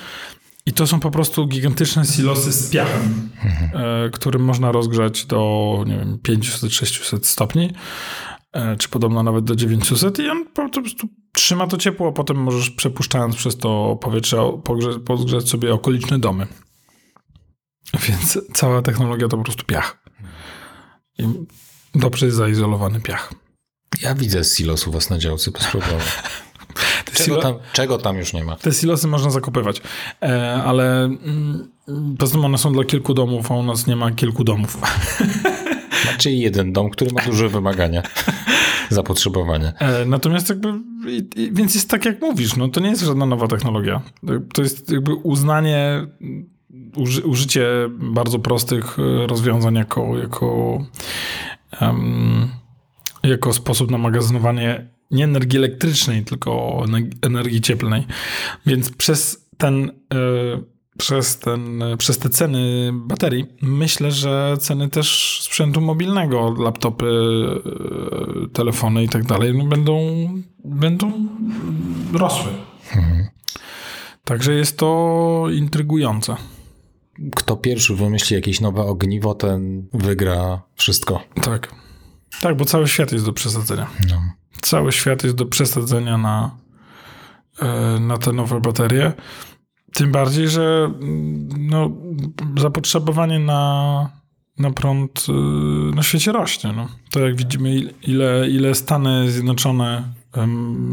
I 0.66 0.72
to 0.72 0.86
są 0.86 1.00
po 1.00 1.10
prostu 1.10 1.46
gigantyczne 1.46 2.04
silosy 2.04 2.52
z 2.52 2.70
piachem, 2.70 3.30
mhm. 3.44 4.10
którym 4.10 4.44
można 4.44 4.72
rozgrzać 4.72 5.26
do 5.26 5.84
nie 5.86 5.96
wiem, 5.96 6.18
500-600 6.28 7.24
stopni, 7.24 7.72
czy 8.78 8.88
podobno 8.88 9.22
nawet 9.22 9.44
do 9.44 9.56
900 9.56 10.18
i 10.18 10.28
on 10.28 10.46
po 10.46 10.68
prostu 10.68 11.08
trzyma 11.32 11.66
to 11.66 11.76
ciepło, 11.76 12.08
a 12.08 12.12
potem 12.12 12.36
możesz 12.36 12.70
przepuszczając 12.70 13.36
przez 13.36 13.56
to 13.56 13.96
powietrze 14.02 14.60
podgrzać 15.04 15.48
sobie 15.48 15.74
okoliczne 15.74 16.18
domy. 16.18 16.46
Więc 18.08 18.38
cała 18.52 18.82
technologia 18.82 19.28
to 19.28 19.36
po 19.36 19.42
prostu 19.42 19.64
piach. 19.64 20.02
I 21.18 21.24
dobrze 21.94 22.30
zaizolowany 22.30 23.00
piach. 23.00 23.32
Ja 24.02 24.14
widzę 24.14 24.44
silos 24.44 24.86
u 24.86 24.92
was 24.92 25.10
na 25.10 25.18
działce 25.18 25.50
bez 25.50 25.66
problemu. 25.66 26.00
Czego 27.24 27.42
tam, 27.42 27.54
czego 27.72 27.98
tam, 27.98 28.16
już 28.16 28.32
nie 28.32 28.44
ma? 28.44 28.56
Te 28.56 28.72
silosy 28.72 29.08
można 29.08 29.30
zakupywać, 29.30 29.82
e, 30.22 30.62
ale 30.64 31.04
mm, 31.04 31.68
poza 32.18 32.32
tym 32.32 32.44
one 32.44 32.58
są 32.58 32.72
dla 32.72 32.84
kilku 32.84 33.14
domów, 33.14 33.52
a 33.52 33.54
u 33.54 33.62
nas 33.62 33.86
nie 33.86 33.96
ma 33.96 34.10
kilku 34.10 34.44
domów. 34.44 34.78
Macie 36.12 36.32
jeden 36.32 36.72
dom, 36.72 36.90
który 36.90 37.10
ma 37.12 37.20
duże 37.22 37.48
wymagania, 37.48 38.02
zapotrzebowanie. 38.90 39.72
E, 39.78 40.04
natomiast 40.04 40.48
jakby, 40.48 40.72
więc 41.52 41.74
jest 41.74 41.90
tak 41.90 42.04
jak 42.04 42.20
mówisz, 42.20 42.56
no 42.56 42.68
to 42.68 42.80
nie 42.80 42.90
jest 42.90 43.02
żadna 43.02 43.26
nowa 43.26 43.48
technologia. 43.48 44.00
To 44.52 44.62
jest 44.62 44.90
jakby 44.90 45.14
uznanie, 45.14 46.06
uży, 46.96 47.22
użycie 47.22 47.66
bardzo 47.98 48.38
prostych 48.38 48.98
e, 48.98 49.26
rozwiązań 49.26 49.74
jako, 49.74 50.18
jako, 50.18 50.78
um, 51.80 52.48
jako 53.22 53.52
sposób 53.52 53.90
na 53.90 53.98
magazynowanie 53.98 54.90
nie 55.10 55.24
energii 55.24 55.58
elektrycznej, 55.58 56.24
tylko 56.24 56.82
energii 57.22 57.60
cieplnej. 57.60 58.06
Więc 58.66 58.90
przez 58.90 59.48
ten, 59.58 59.90
e, 60.14 60.62
przez 60.98 61.38
ten, 61.38 61.82
przez 61.98 62.18
te 62.18 62.28
ceny 62.28 62.90
baterii, 62.94 63.46
myślę, 63.62 64.10
że 64.10 64.56
ceny 64.60 64.88
też 64.88 65.38
sprzętu 65.42 65.80
mobilnego, 65.80 66.54
laptopy, 66.58 67.06
e, 67.06 68.48
telefony 68.48 69.04
i 69.04 69.08
tak 69.08 69.24
dalej, 69.24 69.54
no 69.54 69.64
będą, 69.64 69.98
będą 70.64 71.12
rosły. 72.12 72.52
Mhm. 72.96 73.28
Także 74.24 74.54
jest 74.54 74.78
to 74.78 75.46
intrygujące. 75.52 76.36
Kto 77.36 77.56
pierwszy 77.56 77.94
wymyśli 77.94 78.36
jakieś 78.36 78.60
nowe 78.60 78.82
ogniwo, 78.82 79.34
ten 79.34 79.88
wygra 79.92 80.62
wszystko. 80.76 81.22
Tak. 81.42 81.74
Tak, 82.40 82.56
bo 82.56 82.64
cały 82.64 82.88
świat 82.88 83.12
jest 83.12 83.24
do 83.24 83.32
przesadzenia. 83.32 83.90
No. 84.08 84.39
Cały 84.60 84.92
świat 84.92 85.24
jest 85.24 85.36
do 85.36 85.46
przesadzenia 85.46 86.18
na, 86.18 86.50
e, 87.58 88.00
na 88.00 88.18
te 88.18 88.32
nowe 88.32 88.60
baterie. 88.60 89.12
Tym 89.94 90.12
bardziej, 90.12 90.48
że 90.48 90.92
no, 91.58 91.90
zapotrzebowanie 92.58 93.38
na, 93.38 94.10
na 94.58 94.70
prąd 94.70 95.26
e, 95.28 95.32
na 95.94 96.02
świecie 96.02 96.32
rośnie. 96.32 96.72
No. 96.72 96.88
To 97.10 97.20
jak 97.20 97.36
widzimy, 97.36 97.94
ile, 98.02 98.48
ile 98.48 98.74
Stany 98.74 99.30
Zjednoczone 99.30 100.04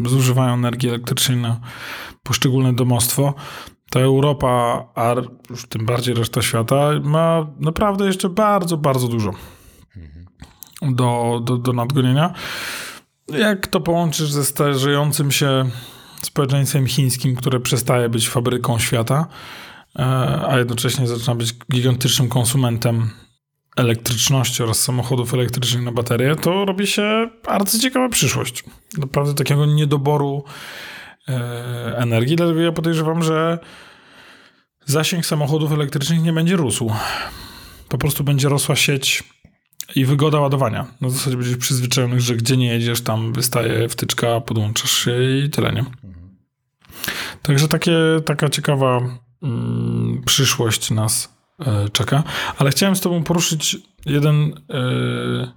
zużywają 0.05 0.53
energii 0.53 0.89
elektrycznej 0.89 1.37
na 1.37 1.59
poszczególne 2.23 2.73
domostwo, 2.73 3.33
to 3.89 4.01
Europa, 4.01 4.85
a 4.95 5.15
już 5.49 5.67
tym 5.67 5.85
bardziej 5.85 6.15
reszta 6.15 6.41
świata, 6.41 6.89
ma 7.03 7.47
naprawdę 7.59 8.05
jeszcze 8.05 8.29
bardzo, 8.29 8.77
bardzo 8.77 9.07
dużo 9.07 9.31
do, 10.81 11.41
do, 11.43 11.57
do 11.57 11.73
nadgonienia. 11.73 12.33
Jak 13.27 13.67
to 13.67 13.81
połączysz 13.81 14.31
ze 14.31 14.45
starzejącym 14.45 15.31
się 15.31 15.69
społeczeństwem 16.21 16.87
chińskim, 16.87 17.35
które 17.35 17.59
przestaje 17.59 18.09
być 18.09 18.29
fabryką 18.29 18.79
świata, 18.79 19.27
e, 19.99 20.03
a 20.49 20.57
jednocześnie 20.57 21.07
zaczyna 21.07 21.35
być 21.35 21.53
gigantycznym 21.71 22.29
konsumentem 22.29 23.09
elektryczności 23.77 24.63
oraz 24.63 24.79
samochodów 24.79 25.33
elektrycznych 25.33 25.83
na 25.83 25.91
baterie, 25.91 26.35
to 26.35 26.65
robi 26.65 26.87
się 26.87 27.29
bardzo 27.45 27.79
ciekawa 27.79 28.09
przyszłość. 28.09 28.63
Naprawdę 28.97 29.33
takiego 29.33 29.65
niedoboru 29.65 30.43
e, 31.27 31.97
energii, 31.97 32.35
dlatego 32.35 32.61
ja 32.61 32.71
podejrzewam, 32.71 33.23
że 33.23 33.59
zasięg 34.85 35.25
samochodów 35.25 35.71
elektrycznych 35.71 36.21
nie 36.21 36.33
będzie 36.33 36.55
rósł. 36.55 36.91
Po 37.89 37.97
prostu 37.97 38.23
będzie 38.23 38.49
rosła 38.49 38.75
sieć 38.75 39.23
i 39.95 40.05
wygoda 40.05 40.39
ładowania. 40.39 40.87
Na 41.01 41.09
zasadzie 41.09 41.37
będziesz 41.37 41.57
przyzwyczajony, 41.57 42.21
że 42.21 42.35
gdzie 42.35 42.57
nie 42.57 42.67
jedziesz, 42.67 43.01
tam 43.01 43.33
wystaje 43.33 43.89
wtyczka, 43.89 44.41
podłączasz 44.41 44.91
się 44.91 45.23
i 45.23 45.49
tyle, 45.49 45.71
nie? 45.71 45.85
Także 47.41 47.67
takie, 47.67 47.97
taka 48.25 48.49
ciekawa 48.49 49.01
mm, 49.43 50.21
przyszłość 50.25 50.91
nas 50.91 51.37
e, 51.59 51.89
czeka. 51.89 52.23
Ale 52.57 52.69
chciałem 52.69 52.95
z 52.95 53.01
tobą 53.01 53.23
poruszyć 53.23 53.77
jeden, 54.05 54.61
e, 54.69 55.51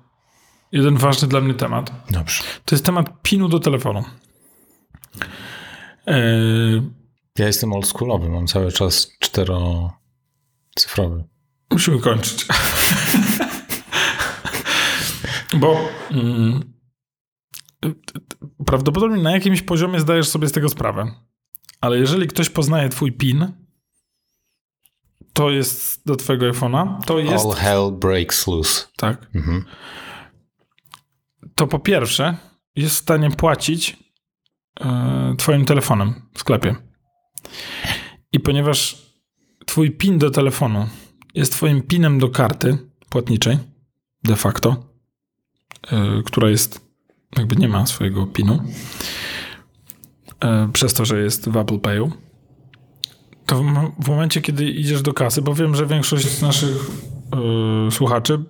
jeden 0.72 0.96
ważny 0.96 1.28
dla 1.28 1.40
mnie 1.40 1.54
temat. 1.54 1.92
Dobrze. 2.10 2.42
To 2.64 2.75
jest 2.75 2.84
temat 2.84 3.22
pinu 3.22 3.49
do 3.49 3.58
telefonu. 3.58 4.04
E, 6.06 6.20
ja 7.38 7.46
jestem 7.46 7.72
oldschoolowy, 7.72 8.28
mam 8.28 8.46
cały 8.46 8.72
czas 8.72 9.12
czterocyfrowy. 9.18 11.25
Musimy 11.70 12.00
kończyć. 12.00 12.46
Bo 15.57 15.88
mm, 16.11 16.73
prawdopodobnie 18.66 19.23
na 19.23 19.33
jakimś 19.33 19.62
poziomie 19.62 20.00
zdajesz 20.00 20.28
sobie 20.28 20.49
z 20.49 20.52
tego 20.52 20.69
sprawę. 20.69 21.14
Ale 21.80 21.99
jeżeli 21.99 22.26
ktoś 22.26 22.50
poznaje 22.50 22.88
twój 22.88 23.12
PIN, 23.12 23.52
to 25.33 25.50
jest 25.50 26.07
do 26.07 26.16
twojego 26.16 26.50
iPhone'a, 26.50 27.02
to 27.04 27.19
jest... 27.19 27.47
All 27.47 27.52
hell 27.52 27.92
breaks 27.92 28.47
loose. 28.47 28.87
Tak. 28.97 29.26
Mhm. 29.35 29.64
To 31.54 31.66
po 31.66 31.78
pierwsze 31.78 32.37
jest 32.76 32.95
w 32.95 32.99
stanie 32.99 33.30
płacić 33.30 33.97
e, 34.80 35.35
twoim 35.38 35.64
telefonem 35.64 36.14
w 36.35 36.40
sklepie. 36.40 36.76
I 38.33 38.40
ponieważ 38.40 39.07
twój 39.66 39.90
PIN 39.90 40.19
do 40.19 40.30
telefonu 40.30 40.88
jest 41.35 41.52
twoim 41.52 41.83
PINem 41.83 42.19
do 42.19 42.28
karty 42.28 42.78
płatniczej, 43.09 43.59
de 44.25 44.37
facto, 44.37 44.89
która 46.25 46.50
jest, 46.50 46.80
jakby 47.38 47.56
nie 47.56 47.68
ma 47.68 47.87
swojego 47.87 48.26
pinu, 48.26 48.62
e, 50.40 50.68
przez 50.72 50.94
to, 50.94 51.04
że 51.04 51.20
jest 51.20 51.50
w 51.50 51.56
Apple 51.56 51.78
Payu, 51.78 52.12
to 53.46 53.62
w, 53.62 53.64
w 54.04 54.08
momencie, 54.08 54.40
kiedy 54.40 54.64
idziesz 54.64 55.02
do 55.02 55.14
kasy, 55.14 55.42
bo 55.42 55.54
wiem, 55.54 55.75
że 55.75 55.87
większość 55.87 56.28
z 56.28 56.42
naszych 56.42 56.76
e, 57.87 57.90
słuchaczy 57.90 58.44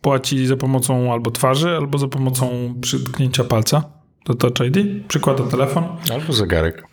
płaci 0.00 0.46
za 0.46 0.56
pomocą 0.56 1.12
albo 1.12 1.30
twarzy, 1.30 1.76
albo 1.76 1.98
za 1.98 2.08
pomocą 2.08 2.74
przytknięcia 2.80 3.44
palca 3.44 3.84
do 4.26 4.34
Touch 4.34 4.68
ID, 4.68 5.06
przykłada 5.08 5.44
telefon. 5.44 5.84
Albo 6.12 6.32
zegarek. 6.32 6.84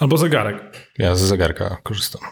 Albo 0.00 0.16
zegarek. 0.16 0.92
Ja 0.98 1.14
z 1.14 1.20
zegarka 1.20 1.76
korzystam. 1.82 2.22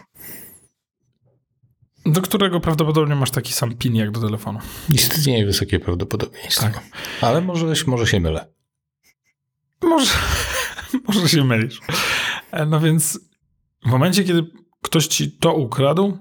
Do 2.07 2.21
którego 2.21 2.59
prawdopodobnie 2.59 3.15
masz 3.15 3.31
taki 3.31 3.53
sam 3.53 3.75
pin 3.75 3.95
jak 3.95 4.11
do 4.11 4.21
telefonu. 4.21 4.59
Istnieje 4.89 5.45
wysokie 5.45 5.79
prawdopodobieństwo. 5.79 6.63
Tak. 6.63 6.83
Ale 7.21 7.41
może, 7.41 7.65
może 7.87 8.07
się 8.07 8.19
mylę. 8.19 8.47
Może, 9.81 10.11
może 11.07 11.29
się 11.29 11.43
mylisz. 11.43 11.79
E, 12.51 12.65
no 12.65 12.79
więc 12.79 13.19
w 13.85 13.89
momencie, 13.89 14.23
kiedy 14.23 14.43
ktoś 14.81 15.07
ci 15.07 15.31
to 15.31 15.53
ukradł, 15.53 16.17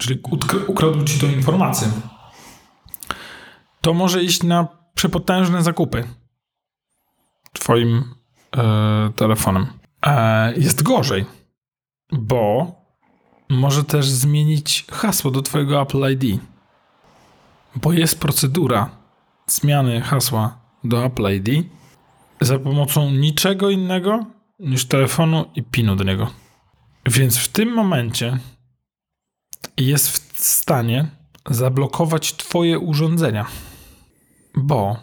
czyli 0.00 0.20
ukradł 0.66 1.04
ci 1.04 1.20
tą 1.20 1.28
informację, 1.28 1.88
to 3.80 3.94
może 3.94 4.22
iść 4.22 4.42
na 4.42 4.68
przepotężne 4.94 5.62
zakupy 5.62 6.04
twoim 7.52 8.04
e, 8.56 9.10
telefonem. 9.16 9.66
E, 10.06 10.52
jest 10.56 10.82
gorzej, 10.82 11.24
bo 12.12 12.72
może 13.52 13.84
też 13.84 14.08
zmienić 14.08 14.86
hasło 14.90 15.30
do 15.30 15.42
twojego 15.42 15.82
Apple 15.82 16.12
ID. 16.12 16.40
Bo 17.76 17.92
jest 17.92 18.20
procedura 18.20 18.90
zmiany 19.46 20.00
hasła 20.00 20.58
do 20.84 21.04
Apple 21.04 21.34
ID 21.34 21.66
za 22.40 22.58
pomocą 22.58 23.10
niczego 23.10 23.70
innego 23.70 24.26
niż 24.58 24.84
telefonu 24.84 25.44
i 25.54 25.62
pinu 25.62 25.96
do 25.96 26.04
niego. 26.04 26.30
Więc 27.06 27.38
w 27.38 27.48
tym 27.48 27.72
momencie 27.72 28.38
jest 29.76 30.10
w 30.10 30.44
stanie 30.44 31.06
zablokować 31.50 32.36
twoje 32.36 32.78
urządzenia, 32.78 33.46
bo 34.54 34.96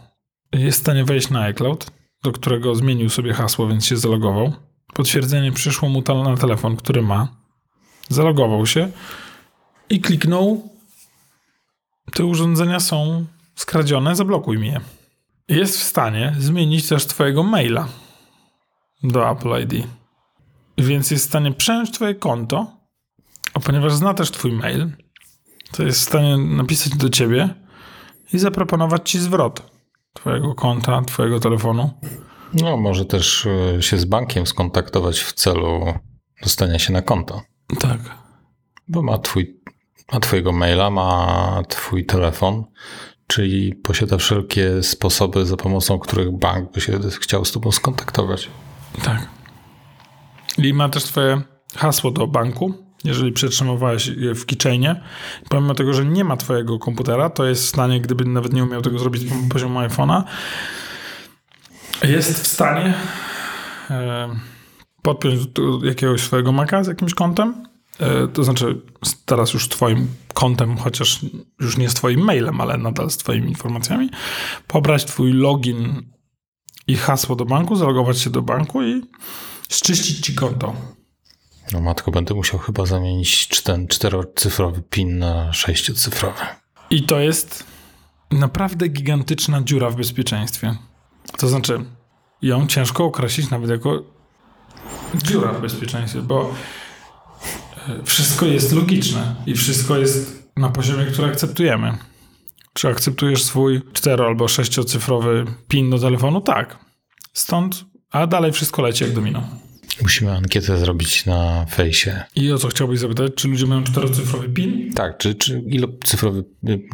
jest 0.53 0.79
w 0.79 0.81
stanie 0.81 1.03
wejść 1.05 1.29
na 1.29 1.41
iCloud, 1.41 1.91
do 2.23 2.31
którego 2.31 2.75
zmienił 2.75 3.09
sobie 3.09 3.33
hasło, 3.33 3.67
więc 3.67 3.85
się 3.85 3.97
zalogował. 3.97 4.53
Potwierdzenie 4.93 5.51
przyszło 5.51 5.89
mu 5.89 6.03
na 6.23 6.37
telefon, 6.37 6.75
który 6.75 7.01
ma. 7.01 7.38
Zalogował 8.09 8.65
się 8.65 8.91
i 9.89 10.01
kliknął. 10.01 10.69
Te 12.13 12.25
urządzenia 12.25 12.79
są 12.79 13.25
skradzione, 13.55 14.15
zablokuj 14.15 14.57
mi 14.57 14.67
je. 14.67 14.79
Jest 15.47 15.79
w 15.79 15.83
stanie 15.83 16.35
zmienić 16.39 16.87
też 16.87 17.05
Twojego 17.05 17.43
maila 17.43 17.87
do 19.03 19.31
Apple 19.31 19.63
ID. 19.63 19.87
Więc 20.77 21.11
jest 21.11 21.25
w 21.25 21.29
stanie 21.29 21.51
przejąć 21.51 21.91
Twoje 21.91 22.15
konto, 22.15 22.77
a 23.53 23.59
ponieważ 23.59 23.93
zna 23.93 24.13
też 24.13 24.31
Twój 24.31 24.51
mail, 24.51 24.91
to 25.71 25.83
jest 25.83 25.99
w 25.99 26.03
stanie 26.03 26.37
napisać 26.37 26.97
do 26.97 27.09
Ciebie 27.09 27.49
i 28.33 28.39
zaproponować 28.39 29.09
Ci 29.09 29.19
zwrot 29.19 29.71
Twojego 30.13 30.55
konta, 30.55 31.01
Twojego 31.01 31.39
telefonu. 31.39 31.89
No, 32.53 32.77
może 32.77 33.05
też 33.05 33.45
e, 33.45 33.81
się 33.81 33.97
z 33.97 34.05
bankiem 34.05 34.47
skontaktować 34.47 35.19
w 35.19 35.33
celu 35.33 35.93
dostania 36.43 36.79
się 36.79 36.93
na 36.93 37.01
konto. 37.01 37.41
Tak. 37.79 37.99
Bo 38.87 39.01
ma, 39.01 39.17
twój, 39.17 39.59
ma 40.13 40.19
Twojego 40.19 40.51
maila, 40.51 40.89
ma 40.89 41.61
Twój 41.69 42.05
telefon, 42.05 42.63
czyli 43.27 43.75
posiada 43.75 44.17
wszelkie 44.17 44.83
sposoby, 44.83 45.45
za 45.45 45.57
pomocą 45.57 45.99
których 45.99 46.31
bank 46.31 46.71
by 46.71 46.81
się 46.81 46.99
chciał 47.19 47.45
z 47.45 47.51
Tobą 47.51 47.71
skontaktować. 47.71 48.49
Tak. 49.03 49.27
I 50.57 50.73
ma 50.73 50.89
też 50.89 51.03
Twoje 51.03 51.41
hasło 51.75 52.11
do 52.11 52.27
banku, 52.27 52.73
jeżeli 53.03 53.31
przetrzymywałeś 53.31 54.07
je 54.07 54.35
w 54.35 54.45
keychainie, 54.45 55.01
pomimo 55.49 55.75
tego, 55.75 55.93
że 55.93 56.05
nie 56.05 56.23
ma 56.23 56.37
twojego 56.37 56.79
komputera, 56.79 57.29
to 57.29 57.45
jest 57.45 57.63
w 57.63 57.69
stanie, 57.69 58.01
gdyby 58.01 58.25
nawet 58.25 58.53
nie 58.53 58.63
umiał 58.63 58.81
tego 58.81 58.99
zrobić 58.99 59.21
z 59.21 59.49
poziomu 59.49 59.79
iPhone'a, 59.79 60.23
jest 62.03 62.43
w 62.43 62.47
stanie 62.47 62.93
e, 63.89 64.29
podpiąć 65.13 65.47
do 65.47 65.85
jakiegoś 65.85 66.21
swojego 66.21 66.51
Maca 66.51 66.83
z 66.83 66.87
jakimś 66.87 67.13
kontem, 67.13 67.67
e, 67.99 68.27
to 68.27 68.43
znaczy 68.43 68.81
teraz 69.25 69.53
już 69.53 69.69
twoim 69.69 70.07
kontem, 70.33 70.77
chociaż 70.77 71.25
już 71.59 71.77
nie 71.77 71.89
z 71.89 71.93
twoim 71.93 72.19
mailem, 72.19 72.61
ale 72.61 72.77
nadal 72.77 73.09
z 73.09 73.17
twoimi 73.17 73.49
informacjami, 73.49 74.09
pobrać 74.67 75.05
twój 75.05 75.33
login 75.33 76.01
i 76.87 76.95
hasło 76.95 77.35
do 77.35 77.45
banku, 77.45 77.75
zalogować 77.75 78.19
się 78.19 78.29
do 78.29 78.41
banku 78.41 78.83
i 78.83 79.01
zczyścić 79.69 80.25
ci 80.25 80.35
konto. 80.35 80.75
No 81.73 81.81
matko, 81.81 82.11
będę 82.11 82.33
musiał 82.33 82.59
chyba 82.59 82.85
zamienić 82.85 83.61
ten 83.63 83.87
czterocyfrowy 83.87 84.81
PIN 84.89 85.19
na 85.19 85.53
sześciocyfrowy. 85.53 86.41
I 86.89 87.03
to 87.03 87.19
jest 87.19 87.63
naprawdę 88.31 88.87
gigantyczna 88.87 89.61
dziura 89.61 89.89
w 89.89 89.95
bezpieczeństwie. 89.95 90.75
To 91.37 91.47
znaczy, 91.47 91.85
ją 92.41 92.67
ciężko 92.67 93.05
określić 93.05 93.49
nawet 93.49 93.69
jako 93.69 94.18
dziura 95.15 95.53
w 95.53 95.61
bezpieczeństwie, 95.61 96.21
bo 96.21 96.53
e, 97.87 98.03
wszystko 98.03 98.45
jest 98.45 98.71
logiczne 98.71 99.35
i 99.45 99.55
wszystko 99.55 99.97
jest 99.97 100.49
na 100.57 100.69
poziomie, 100.69 101.05
który 101.05 101.27
akceptujemy. 101.27 101.97
Czy 102.73 102.87
akceptujesz 102.87 103.43
swój 103.43 103.81
cztero- 103.93 104.25
albo 104.25 104.47
sześciocyfrowy 104.47 105.45
PIN 105.67 105.89
do 105.89 105.99
telefonu? 105.99 106.41
Tak. 106.41 106.79
Stąd, 107.33 107.85
a 108.11 108.27
dalej 108.27 108.51
wszystko 108.51 108.81
leci 108.81 109.03
jak 109.03 109.13
domino. 109.13 109.43
Musimy 110.01 110.31
ankietę 110.31 110.77
zrobić 110.77 111.25
na 111.25 111.65
fejsie. 111.65 112.23
I 112.35 112.51
o 112.51 112.57
co 112.57 112.67
chciałbyś 112.67 112.99
zapytać? 112.99 113.31
Czy 113.35 113.47
ludzie 113.47 113.65
mają 113.65 113.83
czterocyfrowy 113.83 114.49
PIN? 114.49 114.93
Tak, 114.93 115.17
czy, 115.17 115.35
czy 115.35 115.63
ilocyfrowy, 115.67 116.43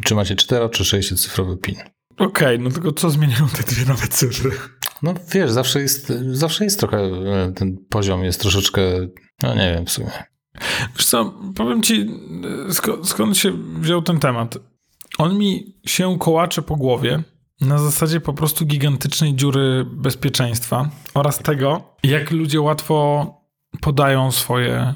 czy 0.04 0.14
macie 0.14 0.36
cztero, 0.36 0.68
czy 0.68 0.84
sześciocyfrowy 0.84 1.56
PIN? 1.56 1.74
Okej, 2.16 2.26
okay, 2.26 2.58
no 2.58 2.70
tylko 2.70 2.92
co 2.92 3.10
zmieniają 3.10 3.48
te 3.48 3.62
dwie 3.62 3.84
nowe 3.84 4.08
cyfry? 4.08 4.50
No 5.06 5.14
wiesz, 5.32 5.50
zawsze 5.50 5.80
jest, 5.80 6.12
zawsze 6.32 6.64
jest 6.64 6.80
trochę, 6.80 6.98
e, 6.98 7.52
ten 7.52 7.76
poziom 7.88 8.24
jest 8.24 8.40
troszeczkę, 8.40 8.80
no 9.42 9.54
nie 9.54 9.72
wiem 9.74 9.86
w 9.86 9.90
sumie. 9.90 10.10
Wiesz 10.96 11.06
co, 11.06 11.34
powiem 11.56 11.82
ci, 11.82 12.06
skąd, 12.70 13.08
skąd 13.08 13.36
się 13.36 13.52
wziął 13.80 14.02
ten 14.02 14.20
temat. 14.20 14.58
On 15.18 15.38
mi 15.38 15.76
się 15.86 16.18
kołacze 16.18 16.62
po 16.62 16.76
głowie, 16.76 17.22
na 17.60 17.78
zasadzie 17.78 18.20
po 18.20 18.32
prostu 18.32 18.66
gigantycznej 18.66 19.34
dziury 19.34 19.86
bezpieczeństwa 19.92 20.90
oraz 21.14 21.38
tego, 21.38 21.96
jak 22.02 22.30
ludzie 22.30 22.60
łatwo 22.60 23.30
podają 23.80 24.32
swoje, 24.32 24.94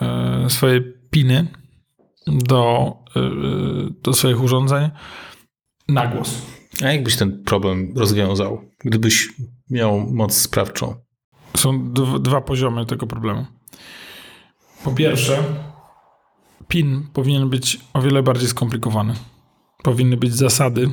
e, 0.00 0.50
swoje 0.50 0.80
piny 1.10 1.48
do, 2.26 2.92
e, 3.16 3.20
do 4.02 4.12
swoich 4.12 4.42
urządzeń 4.42 4.90
na 5.88 6.06
głos. 6.06 6.57
A 6.84 6.92
jakbyś 6.92 7.16
ten 7.16 7.44
problem 7.44 7.92
rozwiązał, 7.96 8.60
gdybyś 8.84 9.32
miał 9.70 10.00
moc 10.00 10.34
sprawczą? 10.34 10.94
Są 11.56 11.92
dwa 12.20 12.40
poziomy 12.40 12.86
tego 12.86 13.06
problemu. 13.06 13.46
Po 14.84 14.92
pierwsze, 14.92 15.44
PIN 16.68 17.06
powinien 17.12 17.48
być 17.48 17.80
o 17.92 18.02
wiele 18.02 18.22
bardziej 18.22 18.48
skomplikowany. 18.48 19.14
Powinny 19.82 20.16
być 20.16 20.34
zasady, 20.34 20.90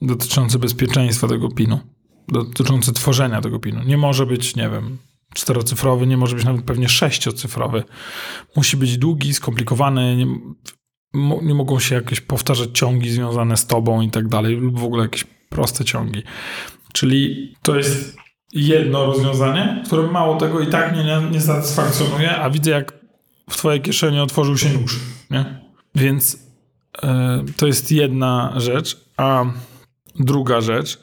dotyczące 0.00 0.58
bezpieczeństwa 0.58 1.28
tego 1.28 1.48
pinu, 1.48 1.80
dotyczące 2.28 2.92
tworzenia 2.92 3.40
tego 3.40 3.58
pinu. 3.58 3.82
Nie 3.82 3.96
może 3.96 4.26
być, 4.26 4.56
nie 4.56 4.70
wiem, 4.70 4.98
czterocyfrowy, 5.34 6.06
nie 6.06 6.16
może 6.16 6.36
być 6.36 6.44
nawet 6.44 6.64
pewnie 6.64 6.88
sześciocyfrowy. 6.88 7.84
Musi 8.56 8.76
być 8.76 8.98
długi, 8.98 9.34
skomplikowany, 9.34 10.26
nie, 11.14 11.54
mogą 11.54 11.78
się 11.78 11.94
jakieś 11.94 12.20
powtarzać 12.20 12.70
ciągi 12.72 13.10
związane 13.10 13.56
z 13.56 13.66
tobą 13.66 14.00
i 14.00 14.10
tak 14.10 14.28
dalej, 14.28 14.56
lub 14.56 14.80
w 14.80 14.84
ogóle 14.84 15.02
jakieś 15.02 15.24
proste 15.24 15.84
ciągi. 15.84 16.22
Czyli 16.92 17.52
to 17.62 17.76
jest 17.76 18.16
jedno 18.52 19.06
rozwiązanie, 19.06 19.82
które 19.86 20.02
mało 20.02 20.36
tego 20.36 20.60
i 20.60 20.66
tak 20.66 20.92
mnie 20.92 21.04
nie, 21.04 21.30
nie 21.30 21.40
satysfakcjonuje, 21.40 22.36
a 22.36 22.50
widzę 22.50 22.70
jak 22.70 22.92
w 23.50 23.56
twojej 23.56 23.80
kieszeni 23.80 24.20
otworzył 24.20 24.58
się 24.58 24.68
nóż, 24.68 25.00
nie? 25.30 25.60
Więc 25.94 26.38
yy, 27.02 27.08
to 27.56 27.66
jest 27.66 27.92
jedna 27.92 28.52
rzecz, 28.56 29.04
a 29.16 29.44
Druga 30.18 30.60
rzecz 30.60 30.98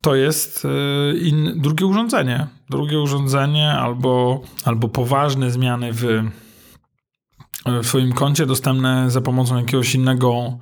to 0.00 0.14
jest 0.14 0.64
y, 0.64 1.18
in, 1.18 1.52
drugie 1.56 1.86
urządzenie. 1.86 2.46
Drugie 2.70 3.00
urządzenie 3.00 3.72
albo, 3.72 4.42
albo 4.64 4.88
poważne 4.88 5.50
zmiany 5.50 5.92
w, 5.92 6.22
w 7.66 7.86
swoim 7.86 8.12
koncie 8.12 8.46
dostępne 8.46 9.10
za 9.10 9.20
pomocą 9.20 9.56
jakiegoś 9.56 9.94
innego 9.94 10.58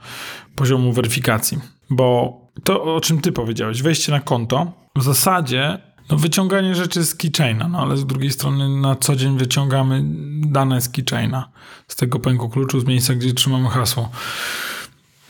poziomu 0.56 0.92
weryfikacji. 0.92 1.58
Bo 1.90 2.40
to, 2.64 2.94
o 2.94 3.00
czym 3.00 3.20
ty 3.20 3.32
powiedziałeś, 3.32 3.82
wejście 3.82 4.12
na 4.12 4.20
konto, 4.20 4.72
w 4.96 5.02
zasadzie 5.02 5.78
no, 6.10 6.16
wyciąganie 6.16 6.74
rzeczy 6.74 7.04
z 7.04 7.14
keychaina, 7.14 7.68
no 7.68 7.78
ale 7.78 7.96
z 7.96 8.06
drugiej 8.06 8.30
strony 8.30 8.80
na 8.80 8.96
co 8.96 9.16
dzień 9.16 9.38
wyciągamy 9.38 10.02
dane 10.46 10.80
z 10.80 10.88
keychaina, 10.88 11.48
z 11.88 11.96
tego 11.96 12.18
pęku 12.18 12.48
kluczu, 12.48 12.80
z 12.80 12.84
miejsca, 12.84 13.14
gdzie 13.14 13.32
trzymamy 13.32 13.68
hasło. 13.68 14.08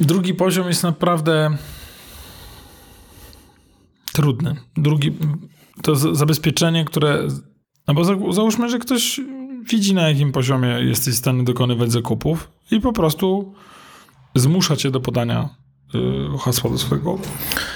Drugi 0.01 0.35
poziom 0.35 0.69
jest 0.69 0.83
naprawdę 0.83 1.57
trudny. 4.13 4.57
Drugi, 4.77 5.13
to 5.83 5.97
zabezpieczenie, 5.97 6.85
które. 6.85 7.29
No 7.89 7.95
bo 7.95 8.05
za- 8.05 8.17
załóżmy, 8.31 8.69
że 8.69 8.79
ktoś 8.79 9.21
widzi 9.71 9.95
na 9.95 10.09
jakim 10.09 10.33
poziomie 10.33 10.69
jesteś 10.69 11.15
w 11.15 11.19
stanie 11.19 11.45
dokonywać 11.45 11.93
zakupów 11.93 12.51
i 12.71 12.81
po 12.81 12.93
prostu 12.93 13.55
zmusza 14.35 14.77
cię 14.77 14.91
do 14.91 15.01
podania 15.01 15.49
y, 15.95 16.39
hasła 16.39 16.71
do 16.71 16.79
swojego 16.79 17.19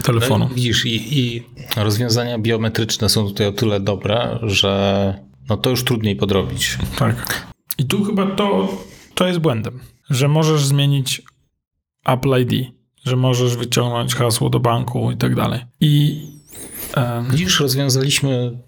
telefonu. 0.02 0.48
No, 0.48 0.54
widzisz, 0.54 0.86
i, 0.86 1.18
i 1.18 1.42
rozwiązania 1.76 2.38
biometryczne 2.38 3.08
są 3.08 3.26
tutaj 3.26 3.46
o 3.46 3.52
tyle 3.52 3.80
dobre, 3.80 4.38
że 4.42 5.14
no 5.48 5.56
to 5.56 5.70
już 5.70 5.84
trudniej 5.84 6.16
podrobić. 6.16 6.78
Tak. 6.98 7.46
I 7.78 7.84
tu 7.84 8.04
chyba 8.04 8.26
to, 8.26 8.68
to 9.14 9.26
jest 9.26 9.38
błędem, 9.38 9.80
że 10.10 10.28
możesz 10.28 10.64
zmienić 10.64 11.22
Apple 12.06 12.40
ID, 12.40 12.72
że 13.04 13.16
możesz 13.16 13.56
wyciągnąć 13.56 14.14
hasło 14.14 14.50
do 14.50 14.60
banku 14.60 15.10
i 15.10 15.16
tak 15.16 15.34
dalej. 15.34 15.60
I 15.80 16.22
Widzisz, 17.30 17.60
rozwiązaliśmy 17.60 18.58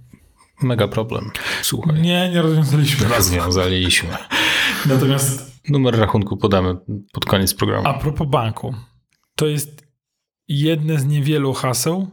mega 0.62 0.88
problem. 0.88 1.31
Słuchaj. 1.62 2.01
nie, 2.01 2.31
nie 2.31 2.42
rozwiązaliśmy. 2.42 3.09
Rozwiązaliśmy. 3.09 4.09
Natomiast 4.87 5.59
Numer 5.68 5.99
rachunku 5.99 6.37
podamy 6.37 6.77
pod 7.12 7.25
koniec 7.25 7.55
programu. 7.55 7.88
a 7.88 7.94
propos 7.94 8.29
banku, 8.29 8.75
to 9.35 9.47
jest 9.47 9.87
jedne 10.49 10.99
z 10.99 11.07
niewielu 11.07 11.53
haseł, 11.53 12.09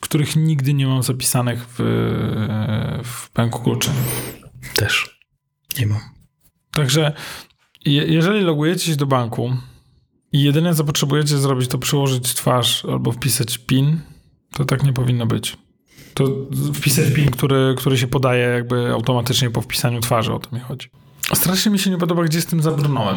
których 0.00 0.36
nigdy 0.36 0.74
nie 0.74 0.86
mam 0.86 1.02
zapisanych 1.02 1.66
w, 1.68 1.82
w 3.04 3.30
pęku 3.30 3.62
kluczy. 3.62 3.90
Też. 4.74 5.20
Nie 5.78 5.86
mam. 5.86 6.00
Także 6.70 7.12
je, 7.84 8.04
jeżeli 8.04 8.40
logujecie 8.40 8.86
się 8.86 8.96
do 8.96 9.06
banku 9.06 9.56
i 10.32 10.42
jedyne 10.42 10.74
co 10.74 10.84
potrzebujecie 10.84 11.38
zrobić 11.38 11.68
to 11.68 11.78
przyłożyć 11.78 12.34
twarz 12.34 12.84
albo 12.84 13.12
wpisać 13.12 13.58
PIN, 13.58 14.00
to 14.52 14.64
tak 14.64 14.82
nie 14.82 14.92
powinno 14.92 15.26
być. 15.26 15.56
To 16.16 16.24
wpisać 16.74 17.10
PIN, 17.14 17.30
który, 17.30 17.74
który 17.78 17.98
się 17.98 18.06
podaje 18.06 18.42
jakby 18.48 18.92
automatycznie 18.92 19.50
po 19.50 19.60
wpisaniu 19.60 20.00
twarzy, 20.00 20.32
o 20.32 20.38
to 20.38 20.56
mi 20.56 20.60
chodzi. 20.62 20.90
Strasznie 21.34 21.72
mi 21.72 21.78
się 21.78 21.90
nie 21.90 21.98
podoba, 21.98 22.24
gdzie 22.24 22.40
z 22.40 22.46
tym 22.46 22.62
zabrnąłem. 22.62 23.16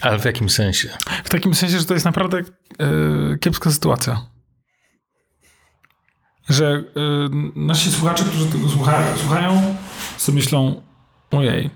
Ale 0.00 0.18
w 0.18 0.24
jakim 0.24 0.50
sensie? 0.50 0.88
W 1.24 1.28
takim 1.28 1.54
sensie, 1.54 1.78
że 1.78 1.84
to 1.84 1.94
jest 1.94 2.06
naprawdę 2.06 2.38
yy, 2.78 3.38
kiepska 3.40 3.70
sytuacja. 3.70 4.26
Że 6.48 6.84
yy, 6.94 7.30
nasi 7.54 7.92
słuchacze, 7.92 8.24
którzy 8.24 8.46
tego 8.46 8.68
słuchają, 8.68 9.16
słuchają, 9.16 9.76
sobie 10.16 10.36
myślą, 10.36 10.82
ojej, 11.30 11.70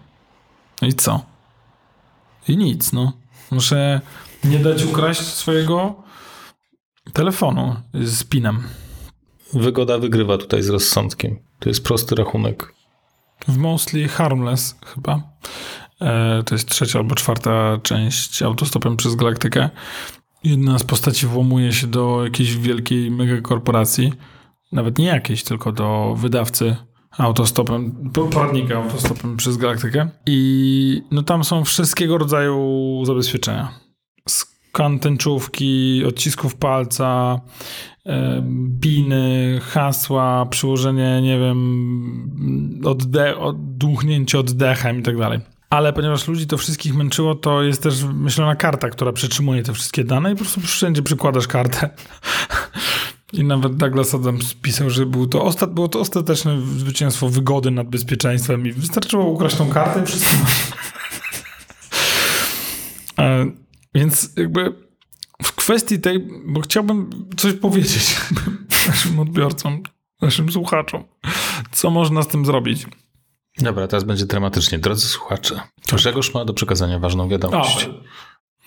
no 0.82 0.88
i 0.88 0.92
co? 0.92 1.26
I 2.48 2.56
nic, 2.56 2.92
no. 2.92 3.12
Muszę 3.50 4.00
nie 4.44 4.58
dać 4.58 4.84
ukraść 4.84 5.20
swojego 5.20 6.10
telefonu 7.12 7.76
z 7.94 8.24
pinem. 8.24 8.62
Wygoda 9.54 9.98
wygrywa 9.98 10.38
tutaj 10.38 10.62
z 10.62 10.68
rozsądkiem. 10.68 11.36
To 11.58 11.68
jest 11.68 11.84
prosty 11.84 12.14
rachunek. 12.14 12.74
W 13.48 13.56
Mostly 13.56 14.08
Harmless 14.08 14.78
chyba. 14.86 15.22
E, 16.00 16.42
to 16.46 16.54
jest 16.54 16.68
trzecia 16.68 16.98
albo 16.98 17.14
czwarta 17.14 17.78
część 17.82 18.42
autostopem 18.42 18.96
przez 18.96 19.14
galaktykę. 19.14 19.70
Jedna 20.44 20.78
z 20.78 20.84
postaci 20.84 21.26
włamuje 21.26 21.72
się 21.72 21.86
do 21.86 22.24
jakiejś 22.24 22.56
wielkiej 22.56 23.10
megakorporacji. 23.10 24.12
Nawet 24.72 24.98
nie 24.98 25.06
jakiejś, 25.06 25.44
tylko 25.44 25.72
do 25.72 26.14
wydawcy 26.18 26.76
autostopem, 27.18 28.10
po- 28.12 28.24
poradnika 28.24 28.76
autostopem 28.76 29.36
przez 29.36 29.56
galaktykę. 29.56 30.08
I 30.26 31.02
no 31.10 31.22
tam 31.22 31.44
są 31.44 31.64
wszystkiego 31.64 32.18
rodzaju 32.18 33.02
zabezpieczenia. 33.04 33.72
Tęczówki, 35.00 36.02
odcisków 36.06 36.54
palca, 36.56 37.40
e, 38.06 38.42
piny, 38.80 39.61
hasła, 39.62 40.46
przyłożenie, 40.46 41.22
nie 41.22 41.38
wiem, 41.38 42.80
odde- 42.85 43.35
oddmuchnięcie 43.38 44.38
oddechem 44.38 45.00
i 45.00 45.02
tak 45.02 45.18
dalej. 45.18 45.40
Ale 45.70 45.92
ponieważ 45.92 46.28
ludzi 46.28 46.46
to 46.46 46.56
wszystkich 46.56 46.94
męczyło, 46.94 47.35
to 47.35 47.62
jest 47.62 47.83
też 47.83 48.04
myślona 48.14 48.56
karta, 48.56 48.88
która 48.90 49.12
przetrzymuje 49.12 49.62
te 49.62 49.72
wszystkie 49.72 50.04
dane 50.04 50.33
i 50.33 50.35
po 50.35 50.38
prostu 50.40 50.61
wszędzie 50.61 51.02
przykładasz 51.02 51.46
kartę. 51.46 51.90
I 53.33 53.44
nawet 53.44 53.76
Douglas 53.76 54.14
Adams 54.14 54.54
pisał, 54.54 54.90
że 54.90 55.06
był 55.06 55.26
to 55.26 55.44
ostat- 55.44 55.74
było 55.74 55.88
to 55.88 56.00
ostateczne 56.00 56.61
zwycięstwo 56.61 57.28
wygody 57.28 57.70
nad 57.70 57.88
bezpieczeństwem 57.88 58.66
i 58.66 58.72
wystarczyło 58.72 59.24
ukraść 59.24 59.56
tą 59.56 59.68
kartę 59.68 60.02
i 60.02 60.06
wszystko. 60.06 60.37
E, 63.18 63.46
Więc 63.94 64.33
jakby 64.37 64.74
w 65.42 65.53
kwestii 65.53 66.00
tej, 66.00 66.29
bo 66.46 66.61
chciałbym 66.61 67.29
coś 67.37 67.53
powiedzieć 67.53 68.16
naszym 68.88 69.20
odbiorcom, 69.20 69.83
naszym 70.22 70.53
słuchaczom, 70.53 71.05
co 71.70 71.90
można 71.90 72.22
z 72.22 72.29
tym 72.29 72.46
zrobić. 72.46 72.87
Dobra, 73.59 73.87
teraz 73.87 74.05
będzie 74.05 74.26
dramatycznie. 74.26 74.79
Drodzy 74.79 75.09
słuchacze, 75.09 75.61
Grzegorz 75.92 76.35
ma 76.35 76.44
do 76.44 76.55
przekazania 76.55 76.98
ważną 76.98 77.29
wiadomość. 77.29 77.90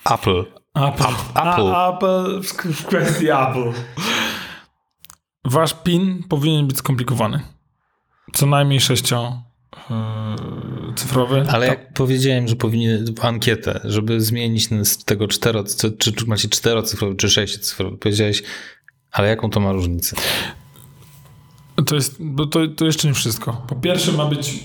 Apple. 0.05 0.45
Apple. 0.75 1.03
Apple. 1.35 1.73
A, 1.73 1.93
Apple 1.93 2.41
w, 2.43 2.85
kwestii 2.85 3.29
Apple. 3.29 3.71
Wasz 5.45 5.73
PIN 5.83 6.23
powinien 6.29 6.67
być 6.67 6.77
skomplikowany. 6.77 7.39
Co 8.33 8.45
najmniej 8.45 8.81
sześcio 8.81 9.41
cyfrowy. 10.95 11.45
Ale 11.49 11.65
To- 11.67 11.71
jak 11.73 11.93
powiedziałem, 11.93 12.47
że 12.47 12.55
powinien 12.55 13.05
ankietę, 13.21 13.79
żeby 13.83 14.21
zmienić 14.21 14.69
ten 14.69 14.85
z 14.85 14.97
tego 15.05 15.27
cztero, 15.27 15.63
czy, 15.99 16.13
czy 16.13 16.25
macie 16.27 16.49
czterocyfrowy, 16.49 17.15
czy 17.15 17.29
sześciocyfrowy, 17.29 17.97
powiedziałeś, 17.97 18.43
ale 19.11 19.27
jaką 19.27 19.49
to 19.49 19.59
ma 19.59 19.71
różnicę? 19.71 20.15
To 21.85 21.95
jest, 21.95 22.15
bo 22.19 22.45
to, 22.45 22.67
to 22.67 22.85
jeszcze 22.85 23.07
nie 23.07 23.13
wszystko. 23.13 23.65
Po 23.67 23.75
pierwsze 23.75 24.11
ma 24.11 24.25
być 24.25 24.59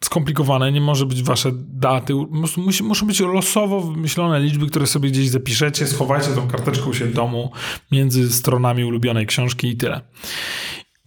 skomplikowane, 0.00 0.72
nie 0.72 0.80
może 0.80 1.06
być 1.06 1.22
wasze 1.22 1.50
daty. 1.54 2.14
Musi, 2.30 2.82
muszą 2.82 3.06
być 3.06 3.20
losowo 3.20 3.80
wymyślone 3.80 4.40
liczby, 4.40 4.66
które 4.66 4.86
sobie 4.86 5.10
gdzieś 5.10 5.28
zapiszecie, 5.28 5.86
schowajcie 5.86 6.28
tą 6.28 6.48
karteczkę 6.48 6.84
u 6.90 6.94
siebie 6.94 7.10
w 7.10 7.14
domu 7.14 7.52
między 7.92 8.32
stronami 8.32 8.84
ulubionej 8.84 9.26
książki 9.26 9.68
i 9.68 9.76
tyle. 9.76 10.00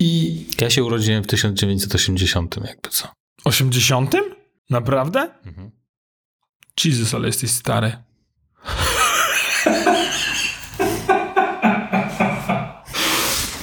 I 0.01 0.45
Ja 0.61 0.69
się 0.69 0.83
urodziłem 0.83 1.23
w 1.23 1.27
1980, 1.27 2.55
jakby 2.67 2.89
co. 2.89 3.07
80? 3.43 4.15
Naprawdę? 4.69 5.29
Mhm. 5.45 5.71
Jezus, 6.85 7.13
ale 7.13 7.27
jesteś 7.27 7.51
stary. 7.51 7.91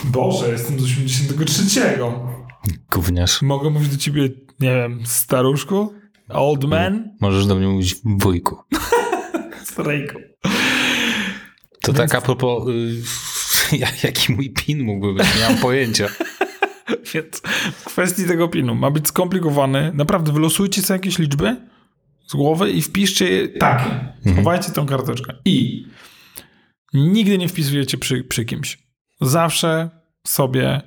Boże, 0.04 0.48
jestem 0.48 0.80
z 0.80 0.84
83. 0.84 1.98
Gówniarz. 2.92 3.42
Mogę 3.42 3.70
mówić 3.70 3.88
do 3.88 3.96
ciebie, 3.96 4.22
nie 4.60 4.74
wiem, 4.74 5.06
staruszku? 5.06 5.94
Old 6.28 6.64
man? 6.64 7.16
Możesz 7.20 7.46
do 7.46 7.54
mnie 7.54 7.68
mówić 7.68 7.96
wujku. 8.04 8.62
Starejku. 9.72 10.18
To 11.82 11.92
tak 11.92 12.14
a 12.14 12.20
propos, 12.20 12.68
y, 12.68 13.02
ja- 13.80 13.92
jaki 14.04 14.32
mój 14.32 14.50
pin 14.50 14.82
mógłby 14.84 15.14
być, 15.14 15.26
nie 15.36 15.48
mam 15.48 15.58
pojęcia. 15.58 16.06
Więc 17.14 17.42
w 17.74 17.84
kwestii 17.84 18.24
tego 18.26 18.48
pinu 18.48 18.74
ma 18.74 18.90
być 18.90 19.08
skomplikowany. 19.08 19.92
Naprawdę 19.94 20.32
wylosujcie 20.32 20.82
sobie 20.82 20.98
jakieś 20.98 21.18
liczby 21.18 21.56
z 22.26 22.34
głowy 22.34 22.70
i 22.70 22.82
wpiszcie 22.82 23.28
je 23.30 23.48
takie. 23.48 24.14
Schowajcie 24.32 24.72
tą 24.72 24.86
karteczkę. 24.86 25.34
I 25.44 25.86
nigdy 26.94 27.38
nie 27.38 27.48
wpisujecie 27.48 27.98
przy, 27.98 28.24
przy 28.24 28.44
kimś. 28.44 28.78
Zawsze 29.20 29.90
sobie 30.26 30.80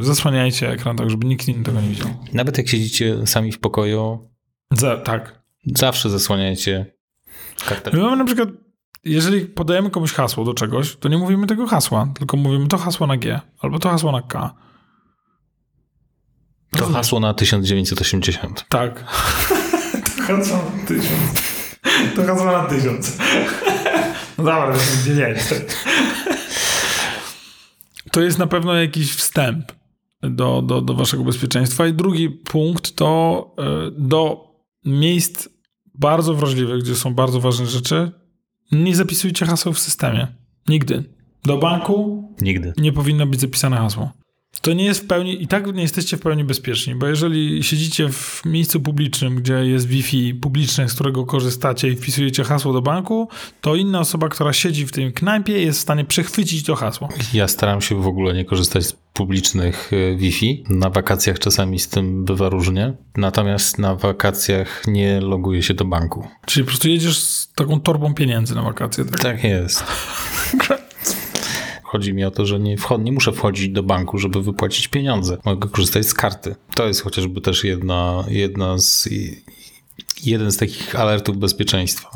y, 0.00 0.04
zasłaniajcie 0.04 0.70
ekran 0.70 0.96
tak, 0.96 1.10
żeby 1.10 1.26
nikt 1.26 1.48
inny 1.48 1.64
tego 1.64 1.80
nie 1.80 1.88
widział. 1.88 2.08
Nawet 2.32 2.58
jak 2.58 2.68
siedzicie 2.68 3.26
sami 3.26 3.52
w 3.52 3.58
pokoju, 3.58 4.30
Za, 4.72 4.96
tak. 4.96 5.42
zawsze 5.76 6.10
zasłaniajcie 6.10 6.86
kartę. 7.68 7.90
My 7.92 7.98
mamy 8.02 8.16
na 8.16 8.24
przykład, 8.24 8.48
jeżeli 9.06 9.46
podajemy 9.46 9.90
komuś 9.90 10.12
hasło 10.12 10.44
do 10.44 10.54
czegoś, 10.54 10.96
to 10.96 11.08
nie 11.08 11.18
mówimy 11.18 11.46
tego 11.46 11.66
hasła, 11.66 12.08
tylko 12.18 12.36
mówimy 12.36 12.68
to 12.68 12.78
hasło 12.78 13.06
na 13.06 13.16
G 13.16 13.40
albo 13.60 13.78
to 13.78 13.90
hasło 13.90 14.12
na 14.12 14.22
K. 14.22 14.54
To 16.70 16.86
hasło 16.86 17.20
na 17.20 17.34
1980. 17.34 18.66
Tak. 18.68 19.04
to 20.16 20.22
hasło 20.36 20.56
na 20.56 20.86
tysiąc. 20.86 21.30
To 22.16 22.24
hasło 22.26 22.52
na 22.52 22.64
tysiąc. 22.64 23.18
No 24.38 24.44
dobra, 24.44 24.66
to 24.66 24.72
jest 24.72 25.04
dziewięć. 25.04 25.38
To 28.12 28.20
jest 28.20 28.38
na 28.38 28.46
pewno 28.46 28.74
jakiś 28.74 29.14
wstęp 29.14 29.72
do, 30.22 30.62
do, 30.62 30.80
do 30.80 30.94
waszego 30.94 31.24
bezpieczeństwa. 31.24 31.86
I 31.86 31.92
drugi 31.92 32.30
punkt 32.30 32.94
to 32.96 33.54
y, 33.88 33.90
do 33.98 34.46
miejsc 34.84 35.48
bardzo 35.94 36.34
wrażliwych, 36.34 36.82
gdzie 36.82 36.94
są 36.94 37.14
bardzo 37.14 37.40
ważne 37.40 37.66
rzeczy, 37.66 38.12
nie 38.72 38.96
zapisujcie 38.96 39.46
haseł 39.46 39.72
w 39.72 39.78
systemie. 39.78 40.26
Nigdy. 40.68 41.04
Do 41.44 41.58
banku 41.58 42.28
Nigdy. 42.40 42.72
nie 42.78 42.92
powinno 42.92 43.26
być 43.26 43.40
zapisane 43.40 43.76
hasło. 43.76 44.10
To 44.60 44.72
nie 44.72 44.84
jest 44.84 45.00
w 45.00 45.06
pełni, 45.06 45.42
i 45.42 45.46
tak 45.46 45.74
nie 45.74 45.82
jesteście 45.82 46.16
w 46.16 46.20
pełni 46.20 46.44
bezpieczni, 46.44 46.94
bo 46.94 47.06
jeżeli 47.06 47.62
siedzicie 47.62 48.08
w 48.08 48.42
miejscu 48.44 48.80
publicznym, 48.80 49.36
gdzie 49.36 49.54
jest 49.54 49.88
Wi-Fi 49.88 50.34
publiczne, 50.34 50.88
z 50.88 50.94
którego 50.94 51.26
korzystacie 51.26 51.88
i 51.88 51.96
wpisujecie 51.96 52.44
hasło 52.44 52.72
do 52.72 52.82
banku, 52.82 53.28
to 53.60 53.74
inna 53.74 54.00
osoba, 54.00 54.28
która 54.28 54.52
siedzi 54.52 54.86
w 54.86 54.92
tym 54.92 55.12
knajpie 55.12 55.62
jest 55.62 55.78
w 55.78 55.82
stanie 55.82 56.04
przechwycić 56.04 56.66
to 56.66 56.74
hasło. 56.74 57.08
Ja 57.34 57.48
staram 57.48 57.80
się 57.80 58.02
w 58.02 58.06
ogóle 58.06 58.34
nie 58.34 58.44
korzystać 58.44 58.86
z 58.86 58.92
publicznych 58.92 59.90
e, 59.92 60.16
Wi-Fi. 60.16 60.64
Na 60.68 60.90
wakacjach 60.90 61.38
czasami 61.38 61.78
z 61.78 61.88
tym 61.88 62.24
bywa 62.24 62.48
różnie, 62.48 62.92
natomiast 63.16 63.78
na 63.78 63.94
wakacjach 63.94 64.86
nie 64.86 65.20
loguję 65.20 65.62
się 65.62 65.74
do 65.74 65.84
banku. 65.84 66.28
Czyli 66.46 66.64
po 66.64 66.68
prostu 66.68 66.88
jedziesz 66.88 67.18
z 67.18 67.52
taką 67.52 67.80
torbą 67.80 68.14
pieniędzy 68.14 68.54
na 68.54 68.62
wakacje, 68.62 69.04
tak? 69.04 69.20
Tak 69.20 69.44
jest. 69.44 69.84
Chodzi 71.86 72.14
mi 72.14 72.24
o 72.24 72.30
to, 72.30 72.46
że 72.46 72.60
nie, 72.60 72.76
wchod, 72.76 73.04
nie 73.04 73.12
muszę 73.12 73.32
wchodzić 73.32 73.68
do 73.68 73.82
banku, 73.82 74.18
żeby 74.18 74.42
wypłacić 74.42 74.88
pieniądze. 74.88 75.38
Mogę 75.44 75.68
korzystać 75.68 76.06
z 76.06 76.14
karty. 76.14 76.54
To 76.74 76.86
jest 76.86 77.02
chociażby 77.02 77.40
też 77.40 77.64
jedna, 77.64 78.24
jedna 78.28 78.78
z, 78.78 79.08
jeden 80.24 80.52
z 80.52 80.56
takich 80.56 81.00
alertów 81.00 81.38
bezpieczeństwa. 81.38 82.10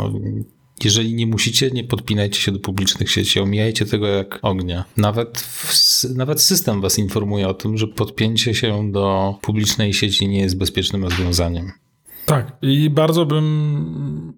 Jeżeli 0.84 1.14
nie 1.14 1.26
musicie, 1.26 1.70
nie 1.70 1.84
podpinajcie 1.84 2.40
się 2.40 2.52
do 2.52 2.58
publicznych 2.58 3.10
sieci, 3.10 3.40
omijajcie 3.40 3.86
tego 3.86 4.06
jak 4.06 4.38
ognia. 4.42 4.84
Nawet, 4.96 5.40
w, 5.40 6.04
nawet 6.14 6.42
system 6.42 6.80
was 6.80 6.98
informuje 6.98 7.48
o 7.48 7.54
tym, 7.54 7.78
że 7.78 7.86
podpięcie 7.86 8.54
się 8.54 8.92
do 8.92 9.34
publicznej 9.42 9.94
sieci 9.94 10.28
nie 10.28 10.40
jest 10.40 10.58
bezpiecznym 10.58 11.04
rozwiązaniem. 11.04 11.72
Tak, 12.26 12.56
i 12.62 12.90
bardzo 12.90 13.26
bym 13.26 14.32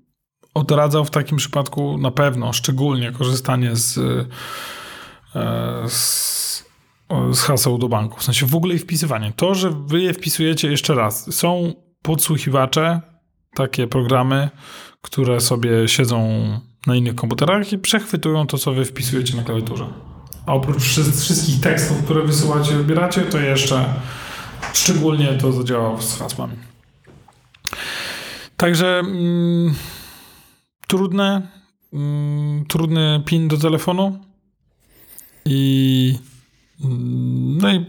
odradzał 0.55 1.05
w 1.05 1.11
takim 1.11 1.39
przypadku 1.39 1.99
na 1.99 2.11
pewno, 2.11 2.53
szczególnie 2.53 3.13
korzystanie 3.13 3.77
z 3.77 3.99
z, 5.89 6.65
z 7.33 7.41
haseł 7.41 7.79
do 7.79 7.89
banku. 7.89 8.21
W 8.21 8.23
sensie 8.23 8.47
w 8.47 8.55
ogóle 8.55 8.75
ich 8.75 8.83
wpisywanie. 8.83 9.33
To, 9.37 9.55
że 9.55 9.71
wy 9.71 10.01
je 10.01 10.15
wpisujecie 10.15 10.71
jeszcze 10.71 10.95
raz. 10.95 11.35
Są 11.35 11.73
podsłuchiwacze, 12.03 13.01
takie 13.55 13.87
programy, 13.87 14.51
które 15.03 15.41
sobie 15.41 15.89
siedzą 15.89 16.29
na 16.87 16.97
innych 16.97 17.15
komputerach 17.15 17.73
i 17.73 17.79
przechwytują 17.79 18.47
to, 18.47 18.59
co 18.59 18.73
wy 18.73 18.85
wpisujecie 18.85 19.37
na 19.37 19.43
klawiaturze. 19.43 19.87
A 20.47 20.55
oprócz 20.55 20.83
wszystkich 20.83 21.61
tekstów, 21.61 22.05
które 22.05 22.23
wysyłacie, 22.23 22.77
wybieracie, 22.77 23.21
to 23.21 23.41
jeszcze 23.41 23.85
szczególnie 24.73 25.39
to 25.39 25.53
zadziała 25.53 26.01
z 26.01 26.19
hasłami. 26.19 26.57
Także 28.57 28.99
mm, 28.99 29.75
trudne, 30.87 31.49
mm, 31.93 32.65
trudny 32.69 33.23
pin 33.27 33.49
do 33.49 33.59
telefonu 33.59 34.19
i 35.45 36.19
no 37.61 37.73
i 37.73 37.87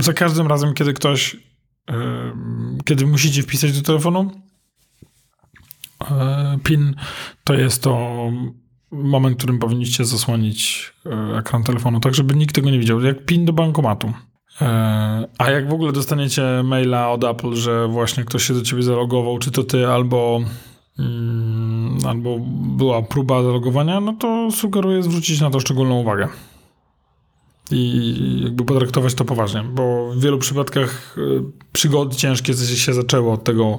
za 0.00 0.12
każdym 0.12 0.46
razem, 0.46 0.74
kiedy 0.74 0.94
ktoś, 0.94 1.36
kiedy 2.84 3.06
musicie 3.06 3.42
wpisać 3.42 3.72
do 3.72 3.82
telefonu 3.82 4.30
e, 6.10 6.58
PIN, 6.64 6.94
to 7.44 7.54
jest 7.54 7.82
to 7.82 8.16
moment, 8.90 9.36
w 9.36 9.38
którym 9.38 9.58
powinniście 9.58 10.04
zasłonić 10.04 10.92
e, 11.06 11.38
ekran 11.38 11.64
telefonu, 11.64 12.00
tak 12.00 12.14
żeby 12.14 12.34
nikt 12.34 12.54
tego 12.54 12.70
nie 12.70 12.78
widział, 12.78 13.00
jak 13.00 13.24
PIN 13.24 13.44
do 13.44 13.52
bankomatu. 13.52 14.12
E, 14.60 15.28
a 15.38 15.50
jak 15.50 15.68
w 15.68 15.72
ogóle 15.72 15.92
dostaniecie 15.92 16.42
maila 16.64 17.10
od 17.10 17.24
Apple, 17.24 17.54
że 17.54 17.88
właśnie 17.88 18.24
ktoś 18.24 18.44
się 18.44 18.54
do 18.54 18.62
ciebie 18.62 18.82
zalogował, 18.82 19.38
czy 19.38 19.50
to 19.50 19.62
ty, 19.62 19.86
albo, 19.86 20.40
mm, 20.98 21.98
albo 22.06 22.38
była 22.76 23.02
próba 23.02 23.42
zalogowania, 23.42 24.00
no 24.00 24.12
to 24.12 24.50
sugeruję 24.50 25.02
zwrócić 25.02 25.40
na 25.40 25.50
to 25.50 25.60
szczególną 25.60 25.94
uwagę 26.00 26.28
i 27.70 28.40
jakby 28.44 28.64
potraktować 28.64 29.14
to 29.14 29.24
poważnie, 29.24 29.62
bo 29.62 30.10
w 30.12 30.20
wielu 30.20 30.38
przypadkach 30.38 31.16
e, 31.18 31.20
przygody 31.72 32.16
ciężkie 32.16 32.54
się 32.54 32.94
zaczęło 32.94 33.32
od 33.32 33.44
tego, 33.44 33.78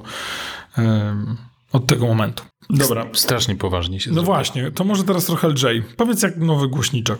od 1.72 1.86
tego 1.86 2.06
momentu. 2.06 2.44
Dobra. 2.70 3.06
Strasznie 3.12 3.56
poważnie 3.56 4.00
się 4.00 4.10
No 4.10 4.14
zrobiło. 4.14 4.34
właśnie, 4.34 4.70
to 4.70 4.84
może 4.84 5.04
teraz 5.04 5.24
trochę 5.26 5.48
lżej. 5.48 5.82
Powiedz 5.96 6.22
jak 6.22 6.36
nowy 6.36 6.68
głośniczek. 6.68 7.18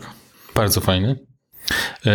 Bardzo 0.55 0.81
fajny. 0.81 1.19
E, 2.05 2.13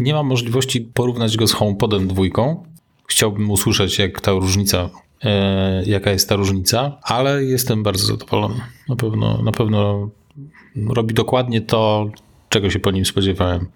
nie 0.00 0.14
mam 0.14 0.26
możliwości 0.26 0.80
porównać 0.80 1.36
go 1.36 1.46
z 1.46 1.52
HomePodem 1.52 2.08
dwójką. 2.08 2.64
Chciałbym 3.08 3.50
usłyszeć, 3.50 3.98
jak 3.98 4.20
ta 4.20 4.32
różnica, 4.32 4.90
e, 5.24 5.82
jaka 5.86 6.10
jest 6.10 6.28
ta 6.28 6.36
różnica, 6.36 6.98
ale 7.02 7.44
jestem 7.44 7.82
bardzo 7.82 8.06
zadowolony. 8.06 8.60
Na 8.88 8.96
pewno, 8.96 9.42
na 9.42 9.52
pewno 9.52 10.10
robi 10.88 11.14
dokładnie 11.14 11.60
to, 11.60 12.10
czego 12.48 12.70
się 12.70 12.78
po 12.78 12.90
nim 12.90 13.04
spodziewałem. 13.04 13.66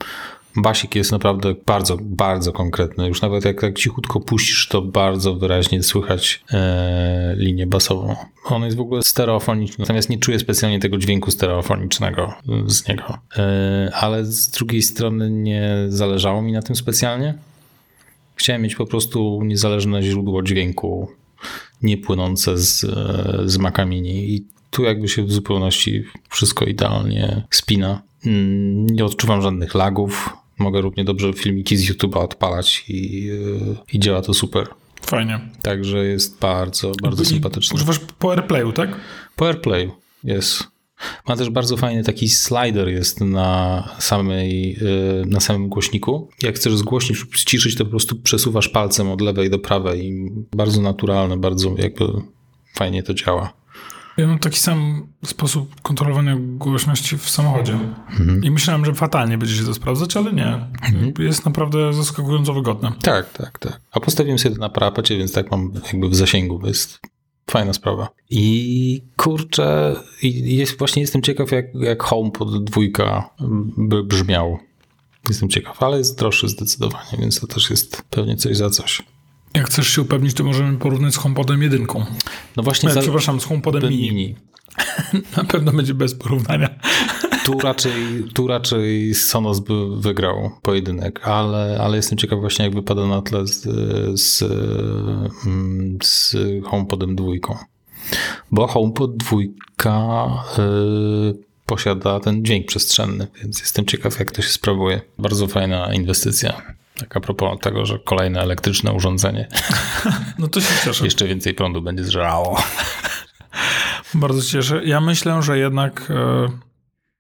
Basik 0.57 0.95
jest 0.95 1.13
naprawdę 1.13 1.55
bardzo, 1.67 1.97
bardzo 2.01 2.53
konkretny. 2.53 3.09
Już 3.09 3.23
nawet 3.23 3.45
jak 3.45 3.61
tak 3.61 3.79
cichutko 3.79 4.21
puścisz, 4.21 4.69
to 4.69 4.83
bardzo 4.83 5.35
wyraźnie 5.35 5.83
słychać 5.83 6.45
e, 6.53 7.35
linię 7.37 7.67
basową. 7.67 8.17
On 8.45 8.63
jest 8.63 8.77
w 8.77 8.81
ogóle 8.81 9.03
stereofoniczny, 9.03 9.77
natomiast 9.79 10.11
nie 10.11 10.19
czuję 10.19 10.39
specjalnie 10.39 10.81
tego 10.81 10.99
dźwięku 10.99 11.31
stereofonicznego 11.31 12.35
z 12.67 12.89
niego. 12.89 13.19
E, 13.37 13.91
ale 13.95 14.25
z 14.25 14.51
drugiej 14.51 14.83
strony 14.83 15.31
nie 15.31 15.75
zależało 15.89 16.43
mi 16.43 16.53
na 16.53 16.63
tym 16.63 16.77
specjalnie. 16.77 17.35
Chciałem 18.37 18.63
mieć 18.63 18.75
po 18.75 18.87
prostu 18.87 19.41
niezależne 19.45 20.03
źródło 20.03 20.43
dźwięku, 20.43 21.09
nie 21.83 21.99
płynące 21.99 22.59
z, 22.59 22.85
e, 22.85 23.43
z 23.45 23.59
Maca 23.59 23.85
Mini 23.85 24.35
i 24.35 24.47
tu 24.71 24.85
jakby 24.85 25.09
się 25.09 25.23
w 25.23 25.33
zupełności 25.33 26.05
wszystko 26.29 26.65
idealnie 26.65 27.43
spina. 27.51 28.03
Mm, 28.27 28.87
nie 28.87 29.05
odczuwam 29.05 29.43
żadnych 29.43 29.75
lagów. 29.75 30.31
Mogę 30.59 30.81
równie 30.81 31.05
dobrze 31.05 31.33
filmiki 31.33 31.77
z 31.77 31.91
YouTube'a 31.91 32.19
odpalać 32.19 32.85
i, 32.89 33.31
i 33.93 33.99
działa 33.99 34.23
to 34.23 34.35
super. 34.35 34.67
Fajnie. 35.03 35.41
Także 35.63 36.05
jest 36.07 36.41
bardzo, 36.41 36.93
bardzo 37.03 37.23
I, 37.23 37.27
sympatyczny. 37.27 37.75
Używasz 37.75 37.99
po 38.19 38.31
AirPlayu, 38.31 38.73
tak? 38.73 39.01
Po 39.37 39.47
AirPlayu, 39.47 39.93
jest. 40.25 40.73
Ma 41.29 41.37
też 41.37 41.51
bardzo 41.51 41.77
fajny 41.77 42.05
taki 42.05 42.29
slider 42.29 42.89
jest 42.89 43.21
na, 43.21 43.89
samej, 43.99 44.77
y, 45.23 45.27
na 45.27 45.41
samym 45.41 45.69
głośniku. 45.69 46.29
Jak 46.43 46.55
chcesz 46.55 46.77
zgłośnić 46.77 47.21
lub 47.21 47.37
ściszyć, 47.37 47.77
to 47.77 47.85
po 47.85 47.91
prostu 47.91 48.17
przesuwasz 48.17 48.69
palcem 48.69 49.11
od 49.11 49.21
lewej 49.21 49.51
do 49.51 49.59
prawej 49.59 50.07
i 50.07 50.31
bardzo 50.57 50.83
naturalne, 50.83 51.37
bardzo 51.37 51.75
jakby 51.79 52.05
fajnie 52.75 53.03
to 53.03 53.15
działa. 53.15 53.62
Ja 54.23 54.29
mam 54.29 54.39
taki 54.39 54.59
sam 54.59 55.07
sposób 55.25 55.81
kontrolowania 55.81 56.37
głośności 56.41 57.19
w 57.19 57.31
samochodzie. 57.31 57.73
Mhm. 58.11 58.45
I 58.45 58.51
myślałem, 58.51 58.85
że 58.85 58.95
fatalnie 58.95 59.39
będzie 59.39 59.57
się 59.57 59.65
to 59.65 59.75
sprawdzać, 59.75 60.17
ale 60.17 60.33
nie. 60.33 60.47
Mhm. 60.47 61.13
Jest 61.19 61.45
naprawdę 61.45 61.93
zaskakująco 61.93 62.55
wygodne. 62.55 62.93
Tak, 63.03 63.33
tak, 63.33 63.59
tak. 63.59 63.81
A 63.93 64.01
postawiłem 64.01 64.39
sobie 64.39 64.55
to 64.55 64.61
na 64.61 64.69
parapacie, 64.69 65.19
więc 65.19 65.33
tak 65.33 65.51
mam 65.51 65.73
jakby 65.93 66.09
w 66.09 66.15
zasięgu. 66.15 66.67
Jest 66.67 67.01
fajna 67.51 67.73
sprawa. 67.73 68.09
I 68.31 69.03
kurczę, 69.17 69.97
jest, 70.23 70.79
właśnie 70.79 71.03
jestem 71.03 71.23
ciekaw, 71.23 71.53
jak, 71.53 71.75
jak 71.75 72.03
HomePod 72.03 72.65
dwójka 72.65 73.31
by 73.77 74.05
brzmiał. 74.05 74.59
Jestem 75.29 75.49
ciekaw, 75.49 75.83
ale 75.83 75.99
jest 75.99 76.19
droższy 76.19 76.49
zdecydowanie, 76.49 77.19
więc 77.19 77.41
to 77.41 77.47
też 77.47 77.71
jest 77.71 78.03
pewnie 78.11 78.37
coś 78.37 78.57
za 78.57 78.71
coś. 78.71 79.03
Jak 79.55 79.67
chcesz 79.67 79.89
się 79.89 80.03
upewnić, 80.03 80.35
to 80.35 80.45
możemy 80.45 80.79
porównać 80.79 81.15
z 81.15 81.17
HomePodem 81.17 81.63
jedynką. 81.63 82.05
No 82.57 82.63
właśnie. 82.63 82.91
E, 82.91 83.01
przepraszam, 83.01 83.41
z 83.41 83.45
HomePodem 83.45 83.91
mini. 83.91 84.11
mini. 84.11 84.37
Na 85.37 85.45
pewno 85.45 85.73
będzie 85.73 85.95
bez 85.95 86.15
porównania. 86.15 86.69
Tu 87.45 87.61
raczej, 87.61 88.25
tu 88.35 88.47
raczej 88.47 89.15
Sonos 89.15 89.61
by 89.61 90.01
wygrał 90.01 90.51
pojedynek, 90.63 91.29
ale, 91.29 91.79
ale 91.81 91.97
jestem 91.97 92.19
ciekaw 92.19 92.41
właśnie 92.41 92.65
jak 92.65 92.75
wypada 92.75 93.07
na 93.07 93.23
tle 93.23 93.47
z, 93.47 93.63
z, 94.21 94.43
mm, 95.47 95.99
z 96.03 96.37
HomePodem 96.65 97.17
dwójką. 97.17 97.57
Bo 98.51 98.67
HomePod 98.67 99.17
dwójka 99.17 100.29
yy, 100.59 101.39
posiada 101.67 102.21
ten 102.21 102.45
dźwięk 102.45 102.67
przestrzenny, 102.67 103.27
więc 103.43 103.61
jestem 103.61 103.85
ciekaw 103.85 104.19
jak 104.19 104.31
to 104.31 104.43
się 104.43 104.49
sprawuje. 104.49 105.01
Bardzo 105.19 105.47
fajna 105.47 105.95
inwestycja. 105.95 106.63
Tak 106.99 107.17
a 107.17 107.21
propos 107.21 107.59
tego, 107.61 107.87
że 107.87 107.99
kolejne 107.99 108.41
elektryczne 108.41 108.93
urządzenie. 108.93 109.49
No 110.39 110.49
to 110.49 110.61
się 110.61 110.85
cieszę. 110.85 111.05
Jeszcze 111.05 111.27
więcej 111.27 111.55
prądu 111.55 111.83
będzie 111.83 112.05
zżerało. 112.05 112.63
Bardzo 114.15 114.43
się 114.43 114.49
cieszę. 114.49 114.85
Ja 114.85 115.01
myślę, 115.01 115.43
że 115.43 115.59
jednak 115.59 116.11
e, 116.11 116.15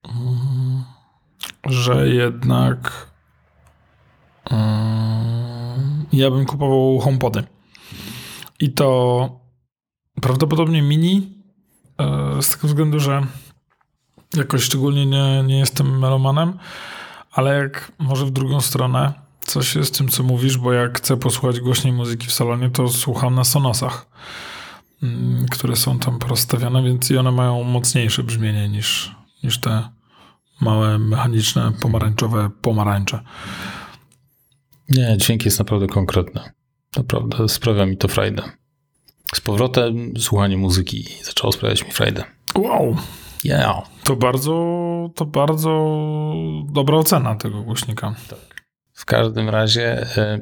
mm, 0.09 0.85
że 1.67 2.09
jednak 2.09 3.07
e, 4.51 4.57
ja 6.13 6.31
bym 6.31 6.47
kupował 6.47 6.99
HomePody. 6.99 7.45
I 8.61 8.73
to 8.73 9.41
prawdopodobnie 10.21 10.83
mini 10.83 11.43
e, 11.99 12.43
z 12.43 12.51
tego 12.51 12.69
względu, 12.69 13.01
że 13.01 13.27
jakoś 14.37 14.63
szczególnie 14.63 15.07
nie, 15.07 15.43
nie 15.43 15.59
jestem 15.59 15.99
melomanem, 15.99 16.59
ale 17.33 17.59
jak 17.59 17.93
może 17.99 18.27
w 18.27 18.31
drugą 18.31 18.61
stronę 18.61 19.13
coś 19.45 19.75
jest 19.75 19.95
z 19.95 19.99
tym, 19.99 20.09
co 20.09 20.23
mówisz, 20.23 20.59
bo 20.59 20.73
jak 20.73 20.99
chcę 20.99 21.17
posłuchać 21.17 21.61
głośniej 21.61 21.93
muzyki 21.93 22.27
w 22.27 22.33
salonie, 22.33 22.71
to 22.71 22.89
słucham 22.89 23.35
na 23.35 23.45
Sonosach, 23.45 24.07
mm, 25.03 25.47
które 25.51 25.77
są 25.77 25.99
tam 25.99 26.19
rozstawione, 26.29 26.83
więc 26.83 27.11
i 27.11 27.17
one 27.17 27.33
mają 27.33 27.65
mocniejsze 27.65 28.23
brzmienie 28.23 28.69
niż, 28.69 29.15
niż 29.43 29.59
te 29.59 29.89
małe, 30.61 30.99
mechaniczne, 30.99 31.73
pomarańczowe 31.81 32.51
pomarańcze. 32.63 33.21
Nie, 34.89 35.17
dźwięk 35.19 35.45
jest 35.45 35.59
naprawdę 35.59 35.87
konkretny. 35.87 36.41
Naprawdę 36.97 37.49
sprawia 37.49 37.87
mi 37.87 37.97
to 37.97 38.09
frajdę. 38.09 38.43
Z 39.35 39.41
powrotem 39.41 40.13
słuchanie 40.19 40.57
muzyki 40.57 41.09
zaczęło 41.23 41.53
sprawiać 41.53 41.85
mi 41.85 41.93
frajdę. 41.93 42.25
Wow. 42.55 42.97
Yeah. 43.45 43.83
To 44.05 44.17
bardzo, 44.17 44.53
to 45.15 45.27
bardzo 45.27 45.95
dobra 46.69 46.97
ocena 46.97 47.35
tego 47.35 47.63
głośnika. 47.63 48.15
Tak. 48.29 48.62
W 49.03 49.05
każdym 49.05 49.49
razie, 49.49 50.07
e, 50.17 50.41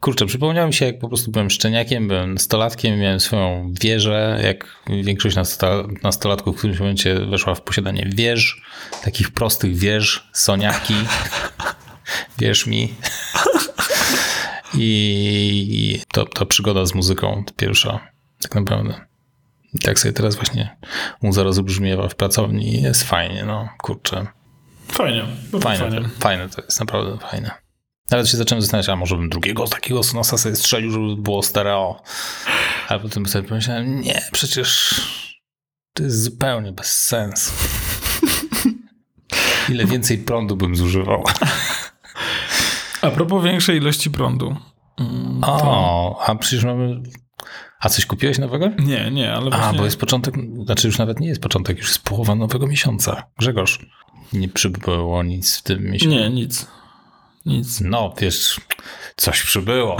kurczę, 0.00 0.26
przypomniało 0.26 0.66
mi 0.66 0.74
się, 0.74 0.86
jak 0.86 0.98
po 0.98 1.08
prostu 1.08 1.30
byłem 1.30 1.50
szczeniakiem, 1.50 2.08
byłem 2.08 2.34
nastolatkiem, 2.34 2.98
miałem 2.98 3.20
swoją 3.20 3.72
wieżę, 3.80 4.40
jak 4.42 4.66
większość 5.04 5.36
nastolatków 6.02 6.54
w 6.54 6.58
którymś 6.58 6.80
momencie 6.80 7.14
weszła 7.14 7.54
w 7.54 7.62
posiadanie 7.62 8.10
wież, 8.14 8.62
takich 9.04 9.30
prostych 9.30 9.76
wież, 9.76 10.28
soniaki, 10.32 10.94
wierz 12.40 12.66
mi. 12.66 12.94
I 14.74 16.00
to, 16.12 16.24
ta 16.24 16.46
przygoda 16.46 16.86
z 16.86 16.94
muzyką, 16.94 17.44
pierwsza, 17.56 18.00
tak 18.42 18.54
naprawdę. 18.54 19.00
I 19.74 19.78
tak 19.78 19.98
sobie 19.98 20.12
teraz 20.12 20.36
właśnie 20.36 20.76
mu 21.22 21.32
zaraz 21.32 21.60
brzmiewa 21.60 22.08
w 22.08 22.14
pracowni 22.14 22.82
jest 22.82 23.02
fajnie, 23.02 23.44
no 23.44 23.68
kurczę. 23.78 24.26
Fajnie. 24.88 25.24
Fajne, 25.60 25.78
fajnie. 25.78 26.00
To, 26.00 26.08
fajne 26.20 26.48
to 26.48 26.62
jest, 26.62 26.80
naprawdę 26.80 27.18
fajne. 27.18 27.61
Nawet 28.12 28.28
się 28.28 28.36
zacząłem 28.36 28.62
zastanawiać, 28.62 28.88
a 28.88 28.96
może 28.96 29.16
bym 29.16 29.28
drugiego 29.28 29.68
takiego 29.68 30.02
Sonosa 30.02 30.38
sobie 30.38 30.56
strzelił, 30.56 30.90
żeby 30.90 31.16
było 31.16 31.42
stereo. 31.42 32.02
Ale 32.88 33.00
potem 33.00 33.26
sobie 33.26 33.48
pomyślałem, 33.48 34.00
nie, 34.00 34.22
przecież 34.32 35.00
to 35.92 36.02
jest 36.02 36.22
zupełnie 36.22 36.72
bez 36.72 37.02
sensu. 37.02 37.52
Ile 39.68 39.84
więcej 39.84 40.18
prądu 40.18 40.56
bym 40.56 40.76
zużywał. 40.76 41.24
A 43.02 43.10
propos 43.10 43.44
większej 43.44 43.76
ilości 43.76 44.10
prądu. 44.10 44.56
Mm, 44.98 45.40
to... 45.40 45.62
O, 45.62 46.22
a 46.26 46.34
przecież 46.34 46.64
mamy 46.64 47.02
a 47.80 47.88
coś 47.88 48.06
kupiłeś 48.06 48.38
nowego? 48.38 48.70
Nie, 48.78 49.10
nie, 49.10 49.32
ale 49.32 49.50
właśnie... 49.50 49.66
A, 49.66 49.72
bo 49.72 49.84
jest 49.84 50.00
początek, 50.00 50.34
znaczy 50.64 50.86
już 50.86 50.98
nawet 50.98 51.20
nie 51.20 51.28
jest 51.28 51.42
początek, 51.42 51.78
już 51.78 51.88
jest 51.88 52.02
połowa 52.02 52.34
nowego 52.34 52.66
miesiąca. 52.66 53.22
Grzegorz, 53.38 53.86
nie 54.32 54.48
przybyło 54.48 55.22
nic 55.22 55.58
w 55.58 55.62
tym 55.62 55.82
miesiącu? 55.90 56.16
Nie, 56.16 56.30
nic. 56.30 56.66
Nic. 57.46 57.80
No, 57.80 58.14
wiesz, 58.20 58.60
coś 59.16 59.42
przybyło. 59.42 59.96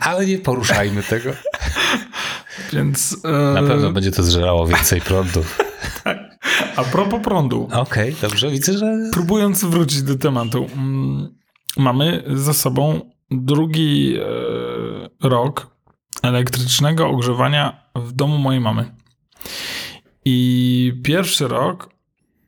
ale 0.00 0.26
nie 0.26 0.38
poruszajmy 0.38 1.02
tego. 1.02 1.30
Więc... 2.72 3.24
Na 3.54 3.62
pewno 3.62 3.92
będzie 3.92 4.10
to 4.10 4.22
zżerało 4.22 4.66
więcej 4.66 5.00
prądu. 5.00 5.44
tak. 6.04 6.18
A 6.76 6.84
propos 6.84 7.20
prądu. 7.24 7.68
Okej, 7.72 8.14
okay, 8.14 8.28
dobrze, 8.28 8.50
widzę, 8.50 8.78
że... 8.78 9.10
Próbując 9.12 9.64
wrócić 9.64 10.02
do 10.02 10.16
tematu. 10.16 10.66
Mm, 10.76 11.34
mamy 11.76 12.24
za 12.26 12.54
sobą 12.54 13.10
drugi 13.30 14.16
e, 14.16 15.28
rok 15.28 15.76
elektrycznego 16.22 17.08
ogrzewania 17.08 17.90
w 17.96 18.12
domu 18.12 18.38
mojej 18.38 18.60
mamy. 18.60 18.94
I 20.24 21.00
pierwszy 21.04 21.48
rok 21.48 21.90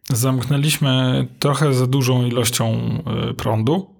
zamknęliśmy 0.08 1.26
trochę 1.38 1.74
za 1.74 1.86
dużą 1.86 2.26
ilością 2.26 2.78
e, 3.30 3.34
prądu. 3.34 3.94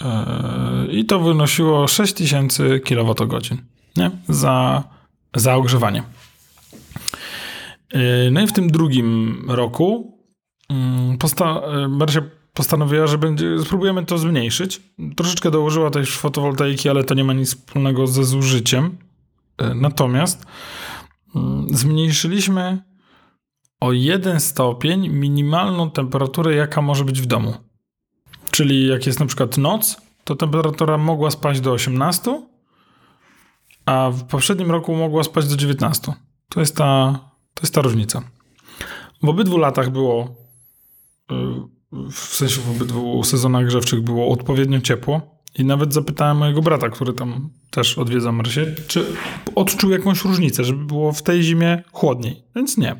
E, 0.00 0.86
I 0.90 1.04
to 1.04 1.20
wynosiło 1.20 1.88
6000 1.88 2.80
kWh 2.80 3.50
nie? 3.96 4.10
Za, 4.28 4.84
za 5.36 5.54
ogrzewanie. 5.54 6.02
No 8.30 8.42
i 8.42 8.46
w 8.46 8.52
tym 8.52 8.70
drugim 8.70 9.44
roku 9.48 10.18
mm, 10.70 11.18
posta- 11.18 11.88
Marcia 11.88 12.22
postanowiła, 12.54 13.06
że 13.06 13.18
będzie, 13.18 13.58
spróbujemy 13.58 14.06
to 14.06 14.18
zmniejszyć. 14.18 14.82
Troszeczkę 15.16 15.50
dołożyła 15.50 15.90
też 15.90 16.16
fotowoltaiki, 16.16 16.88
ale 16.88 17.04
to 17.04 17.14
nie 17.14 17.24
ma 17.24 17.32
nic 17.32 17.48
wspólnego 17.48 18.06
ze 18.06 18.24
zużyciem. 18.24 18.98
Natomiast 19.74 20.46
mm, 21.34 21.66
zmniejszyliśmy 21.70 22.82
o 23.84 23.92
jeden 23.92 24.40
stopień 24.40 25.08
minimalną 25.08 25.90
temperaturę, 25.90 26.54
jaka 26.54 26.82
może 26.82 27.04
być 27.04 27.20
w 27.20 27.26
domu. 27.26 27.54
Czyli 28.50 28.86
jak 28.86 29.06
jest 29.06 29.20
na 29.20 29.26
przykład 29.26 29.58
noc, 29.58 29.96
to 30.24 30.36
temperatura 30.36 30.98
mogła 30.98 31.30
spaść 31.30 31.60
do 31.60 31.72
18, 31.72 32.42
a 33.86 34.10
w 34.10 34.24
poprzednim 34.24 34.70
roku 34.70 34.96
mogła 34.96 35.22
spaść 35.24 35.48
do 35.48 35.56
19. 35.56 36.12
To 36.48 36.60
jest 36.60 36.76
ta, 36.76 37.18
to 37.54 37.62
jest 37.62 37.74
ta 37.74 37.80
różnica. 37.80 38.22
W 39.22 39.28
obydwu 39.28 39.58
latach 39.58 39.90
było 39.90 40.36
y, 41.32 41.34
w 42.10 42.18
sensie 42.18 42.60
w 42.60 42.70
obydwu 42.70 43.24
sezonach 43.24 43.66
grzewczych 43.66 44.00
było 44.00 44.28
odpowiednio 44.28 44.80
ciepło. 44.80 45.40
I 45.58 45.64
nawet 45.64 45.94
zapytałem 45.94 46.36
mojego 46.36 46.62
brata, 46.62 46.88
który 46.88 47.12
tam 47.12 47.50
też 47.70 47.98
odwiedza 47.98 48.32
Marsie, 48.32 48.74
czy 48.86 49.06
odczuł 49.54 49.90
jakąś 49.90 50.24
różnicę, 50.24 50.64
żeby 50.64 50.84
było 50.84 51.12
w 51.12 51.22
tej 51.22 51.42
zimie 51.42 51.82
chłodniej. 51.92 52.42
Więc 52.56 52.78
nie. 52.78 52.96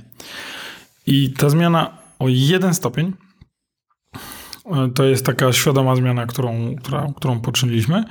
I 1.07 1.31
ta 1.31 1.51
zmiana 1.51 1.99
o 2.19 2.29
jeden 2.29 2.75
stopień 2.75 3.13
e, 4.67 4.91
to 4.95 5.05
jest 5.05 5.27
taka 5.27 5.53
świadoma 5.53 5.97
zmiana, 5.97 6.27
którą, 6.27 6.77
która, 6.77 7.07
którą 7.17 7.41
poczyniliśmy. 7.41 8.05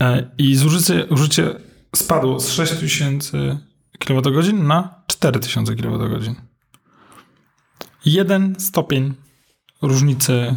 E, 0.00 0.30
I 0.38 0.56
zużycie, 0.56 1.06
zużycie 1.10 1.54
spadło 1.96 2.40
z 2.40 2.50
6000 2.50 3.58
kWh 3.98 4.52
na 4.52 5.02
4000 5.06 5.74
kWh. 5.76 6.34
Jeden 8.04 8.60
stopień 8.60 9.14
różnicy 9.82 10.56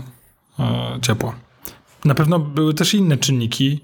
e, 0.60 0.99
ciepła. 1.02 1.36
Na 2.06 2.15
pewno 2.15 2.39
były 2.39 2.73
też 2.73 2.93
inne 2.93 3.17
czynniki. 3.17 3.80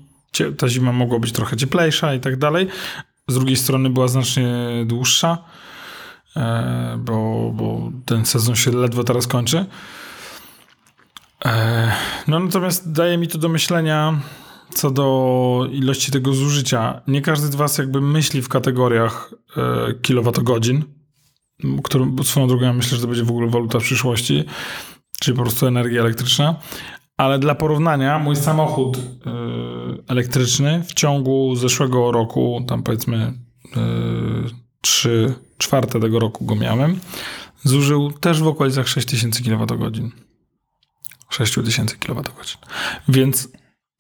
Ta 0.58 0.70
zima 0.70 0.92
mogła 0.92 1.20
być 1.20 1.32
trochę 1.32 1.58
cieplejsza 1.58 2.14
i 2.14 2.20
tak 2.20 2.38
dalej. 2.38 2.68
Z 3.28 3.34
drugiej 3.34 3.56
strony 3.56 3.90
była 3.90 4.08
znacznie 4.08 4.48
dłuższa, 4.86 5.38
bo, 6.98 7.52
bo 7.54 7.92
ten 8.06 8.26
sezon 8.26 8.56
się 8.56 8.72
ledwo 8.72 9.04
teraz 9.04 9.28
kończy. 9.28 9.66
E, 11.46 11.92
no 12.28 12.40
natomiast 12.40 12.92
daje 12.92 13.18
mi 13.18 13.28
to 13.28 13.38
do 13.38 13.50
myślenia 13.50 14.20
co 14.74 14.92
do 14.92 15.68
ilości 15.72 16.12
tego 16.12 16.34
zużycia. 16.34 17.02
Nie 17.08 17.22
każdy 17.22 17.48
z 17.48 17.56
was 17.56 17.78
jakby 17.78 18.02
myśli 18.02 18.42
w 18.42 18.50
kategoriach 18.50 19.34
kilowatogodzin, 20.02 20.84
którą 21.84 22.16
swoją 22.24 22.48
drogą 22.48 22.66
ja 22.66 22.74
myślę, 22.74 22.96
że 22.96 23.02
to 23.02 23.08
będzie 23.08 23.24
w 23.24 23.30
ogóle 23.30 23.48
waluta 23.50 23.80
przyszłości 23.80 24.46
czyli 25.20 25.38
po 25.38 25.44
prostu 25.44 25.68
energia 25.68 26.02
elektryczna. 26.02 26.56
Ale 27.18 27.40
dla 27.40 27.56
porównania, 27.56 28.20
mój 28.20 28.36
samochód 28.36 28.98
elektryczny 30.08 30.84
w 30.84 30.94
ciągu 30.94 31.56
zeszłego 31.56 32.12
roku, 32.12 32.66
tam 32.68 32.84
powiedzmy 32.84 33.34
y, 33.66 33.80
3 34.82 35.34
czwarte 35.58 36.00
tego 36.00 36.20
roku 36.20 36.46
go 36.46 36.56
miałem, 36.56 37.00
zużył 37.64 38.12
też 38.12 38.42
w 38.42 38.48
okolicach 38.48 38.88
6000 38.88 39.44
kWh. 39.44 40.10
6000 41.30 41.96
kWh. 41.96 42.58
Więc 43.10 43.48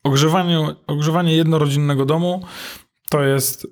ogrzewanie, 0.03 0.59
ogrzewanie 0.87 1.35
jednorodzinnego 1.35 2.05
domu 2.05 2.45
to 3.09 3.23
jest 3.23 3.67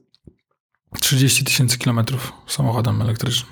30 1.00 1.44
tysięcy 1.44 1.78
kilometrów 1.78 2.34
samochodem 2.48 3.02
elektrycznym. 3.02 3.52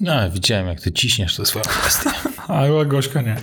No, 0.00 0.30
widziałem, 0.30 0.66
jak 0.66 0.80
ty 0.80 0.92
ciśniesz 0.92 1.36
tę 1.36 1.46
swoją 1.46 1.64
kwestię. 1.64 2.10
A 2.48 2.84
Gośka 2.84 3.22
nie. 3.22 3.36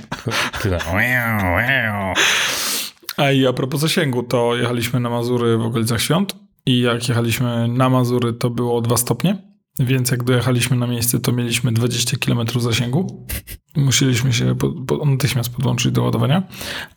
A 3.17 3.31
i 3.31 3.47
a 3.47 3.53
propos 3.53 3.81
zasięgu, 3.81 4.23
to 4.23 4.55
jechaliśmy 4.55 4.99
na 4.99 5.09
Mazury 5.09 5.57
w 5.57 5.61
okolicach 5.61 6.01
świąt 6.01 6.35
i 6.71 6.79
jak 6.79 7.09
jechaliśmy 7.09 7.67
na 7.67 7.89
Mazury, 7.89 8.33
to 8.33 8.49
było 8.49 8.81
2 8.81 8.97
stopnie, 8.97 9.37
więc 9.79 10.11
jak 10.11 10.23
dojechaliśmy 10.23 10.77
na 10.77 10.87
miejsce, 10.87 11.19
to 11.19 11.31
mieliśmy 11.31 11.71
20 11.71 12.17
km 12.17 12.59
zasięgu. 12.59 13.27
Musieliśmy 13.75 14.33
się 14.33 14.55
po, 14.55 14.71
po, 14.71 15.05
natychmiast 15.05 15.49
podłączyć 15.49 15.91
do 15.91 16.03
ładowania. 16.03 16.43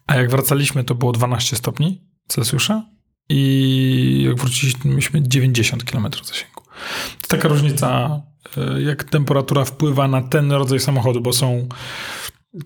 A 0.07 0.17
jak 0.17 0.31
wracaliśmy, 0.31 0.85
to 0.85 0.95
było 0.95 1.13
12 1.13 1.57
stopni 1.57 2.03
Celsjusza 2.29 2.83
i 3.29 4.25
jak 4.27 4.37
wróciliśmy, 4.37 4.91
mieliśmy 4.91 5.29
90 5.29 5.85
km 5.85 6.07
zasięgu. 6.25 6.63
To 7.23 7.29
taka 7.29 7.49
różnica 7.49 8.21
E, 8.57 8.83
jak 8.83 9.05
temperatura 9.05 9.65
wpływa 9.65 10.09
na 10.09 10.23
ten 10.23 10.53
rodzaj 10.53 10.81
samochodu, 10.81 11.21
bo 11.21 11.33
są 11.33 11.69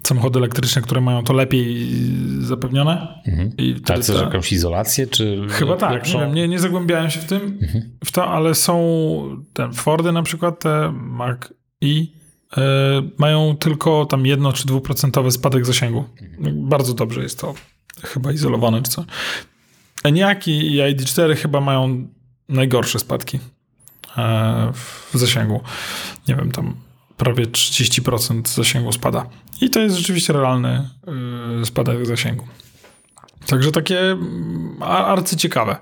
samochody 0.07 0.39
elektryczne, 0.39 0.83
które 0.83 1.01
mają 1.01 1.25
to 1.25 1.33
lepiej 1.33 1.89
zapewnione. 2.41 3.23
Mhm. 3.27 3.53
I 3.59 3.77
Ale 3.89 4.03
ta... 4.03 4.13
jakąś 4.13 4.53
izolację, 4.53 5.07
czy... 5.07 5.47
Chyba 5.49 5.77
tak, 5.77 6.07
nie 6.07 6.21
wiem, 6.21 6.35
nie, 6.35 6.49
nie 6.49 6.59
zagłębiałem 6.59 7.11
się 7.11 7.21
w 7.21 7.25
tym, 7.25 7.59
mhm. 7.63 7.91
w 8.05 8.13
to, 8.13 8.27
ale 8.27 8.55
są 8.55 8.79
te 9.53 9.73
Fordy 9.73 10.13
na 10.13 10.23
przykład, 10.23 10.61
te 10.61 10.93
Mark 10.93 11.55
i 11.81 12.13
e, 12.57 12.61
mają 13.19 13.57
tylko 13.57 14.07
tam 14.07 14.27
jedno 14.27 14.53
czy 14.53 14.67
dwuprocentowy 14.67 15.31
spadek 15.31 15.67
zasięgu. 15.67 16.05
Mhm. 16.39 16.69
Bardzo 16.69 16.95
dobrze 16.95 17.23
jest 17.23 17.41
to 17.41 17.55
chyba 18.03 18.33
izolowane 18.33 18.83
czy 18.83 18.91
co. 18.91 19.05
Eniaki 20.05 20.51
i 20.51 20.79
ID4 20.79 21.37
chyba 21.37 21.61
mają 21.61 22.09
najgorsze 22.49 22.99
spadki. 22.99 23.39
E, 24.19 24.73
w 24.73 25.11
zasięgu. 25.15 25.61
Nie 26.29 26.35
wiem, 26.35 26.53
tam 26.53 26.75
prawie 27.19 27.47
30% 27.47 28.49
zasięgu 28.49 28.93
spada. 28.93 29.27
I 29.61 29.71
to 29.71 29.81
jest 29.81 29.97
rzeczywiście 29.97 30.33
realny 30.33 30.89
yy, 31.59 31.67
spadek 31.67 32.07
zasięgu. 32.07 32.47
Także 33.47 33.73
takie 33.73 34.01
mm, 34.01 34.83
arcyciekawe, 34.83 35.77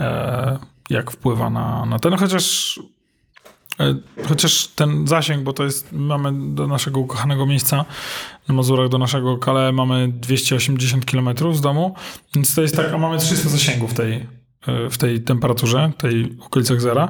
e, 0.00 0.58
jak 0.90 1.10
wpływa 1.10 1.50
na, 1.50 1.86
na 1.86 1.98
ten, 1.98 2.16
chociaż 2.16 2.80
e, 3.80 3.94
Chociaż 4.28 4.66
ten 4.66 5.06
zasięg, 5.06 5.42
bo 5.42 5.52
to 5.52 5.64
jest, 5.64 5.92
mamy 5.92 6.54
do 6.54 6.66
naszego 6.66 7.00
ukochanego 7.00 7.46
miejsca 7.46 7.84
na 8.48 8.54
Mazurach, 8.54 8.88
do 8.88 8.98
naszego 8.98 9.38
Kale 9.38 9.72
mamy 9.72 10.08
280 10.08 11.04
km 11.04 11.54
z 11.54 11.60
domu, 11.60 11.94
więc 12.34 12.54
to 12.54 12.62
jest 12.62 12.76
tak, 12.76 12.92
a 12.92 12.98
mamy 12.98 13.18
300 13.18 13.48
zasięgów 13.48 13.90
w 13.90 13.94
tej, 13.94 14.12
e, 14.66 14.90
w 14.90 14.98
tej 14.98 15.22
temperaturze, 15.22 15.92
tej 15.98 16.36
okolicach 16.40 16.80
zera. 16.80 17.08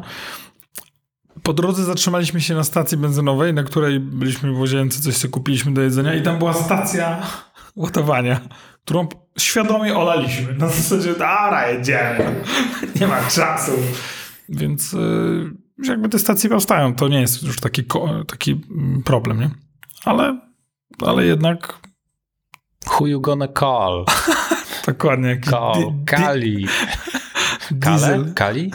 Po 1.43 1.53
drodze 1.53 1.84
zatrzymaliśmy 1.84 2.41
się 2.41 2.55
na 2.55 2.64
stacji 2.64 2.99
benzynowej, 2.99 3.55
na 3.55 3.62
której 3.62 4.01
byliśmy 4.01 4.53
w 4.53 4.61
łazience, 4.61 5.01
coś 5.01 5.16
sobie 5.16 5.32
kupiliśmy 5.32 5.72
do 5.72 5.82
jedzenia 5.82 6.14
i 6.14 6.22
tam 6.22 6.39
była 6.39 6.53
stacja 6.53 7.22
ładowania, 7.76 8.41
którą 8.84 9.09
świadomie 9.39 9.97
olaliśmy. 9.97 10.55
Na 10.55 10.68
zasadzie, 10.68 11.12
dobra, 11.12 11.68
jedziemy. 11.68 12.45
Nie 13.01 13.07
ma 13.07 13.20
czasu. 13.30 13.72
Więc 14.49 14.93
yy, 14.93 15.51
jakby 15.84 16.09
te 16.09 16.18
stacje 16.18 16.51
powstają, 16.51 16.95
to 16.95 17.09
nie 17.09 17.20
jest 17.20 17.43
już 17.43 17.61
taki, 17.61 17.84
taki 18.26 18.51
mm, 18.70 19.03
problem, 19.03 19.41
nie? 19.41 19.51
Ale, 20.05 20.41
ale 21.07 21.26
jednak... 21.26 21.78
Who 22.86 23.07
you 23.07 23.20
gonna 23.20 23.49
call? 23.49 24.05
Dokładnie. 24.86 25.41
Call. 25.51 25.93
Kali. 26.07 26.68
Kale? 27.80 28.24
Kali? 28.34 28.72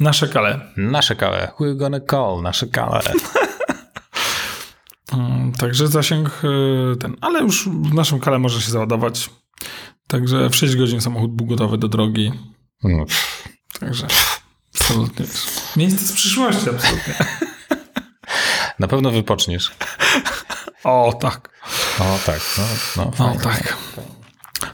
Nasze 0.00 0.28
kale. 0.28 0.60
Nasze 0.76 1.16
kale. 1.16 1.52
Who 1.58 1.66
you 1.66 1.76
gonna 1.76 2.00
call? 2.00 2.42
Nasze 2.42 2.66
kale. 2.66 3.02
Mm, 5.12 5.52
także 5.52 5.88
zasięg 5.88 6.44
y, 6.44 6.96
ten, 6.96 7.16
ale 7.20 7.40
już 7.40 7.68
w 7.68 7.94
naszym 7.94 8.20
kale 8.20 8.38
może 8.38 8.60
się 8.60 8.70
załadować. 8.70 9.30
Także 10.06 10.50
w 10.50 10.56
6 10.56 10.76
godzin 10.76 11.00
samochód 11.00 11.36
był 11.36 11.46
gotowy 11.46 11.78
do 11.78 11.88
drogi. 11.88 12.32
No. 12.82 13.04
Także 13.80 14.06
absolutnie. 14.74 15.26
Miejsce 15.76 16.04
z 16.04 16.12
przyszłości, 16.12 16.70
absolutnie. 16.70 17.14
Na 18.78 18.88
pewno 18.88 19.10
wypoczniesz. 19.10 19.72
O, 20.84 21.18
tak. 21.20 21.50
O, 22.00 22.18
tak. 22.26 22.40
No, 22.96 23.10
no, 23.18 23.32
o, 23.32 23.36
tak. 23.36 23.76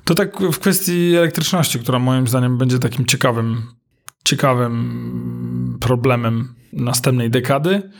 To 0.04 0.14
tak 0.14 0.40
w 0.40 0.58
kwestii 0.58 1.16
elektryczności, 1.16 1.78
która 1.78 1.98
moim 1.98 2.28
zdaniem 2.28 2.58
będzie 2.58 2.78
takim 2.78 3.06
ciekawym, 3.06 3.74
ciekawym 4.28 5.78
problemem 5.80 6.54
następnej 6.72 7.30
dekady. 7.30 7.90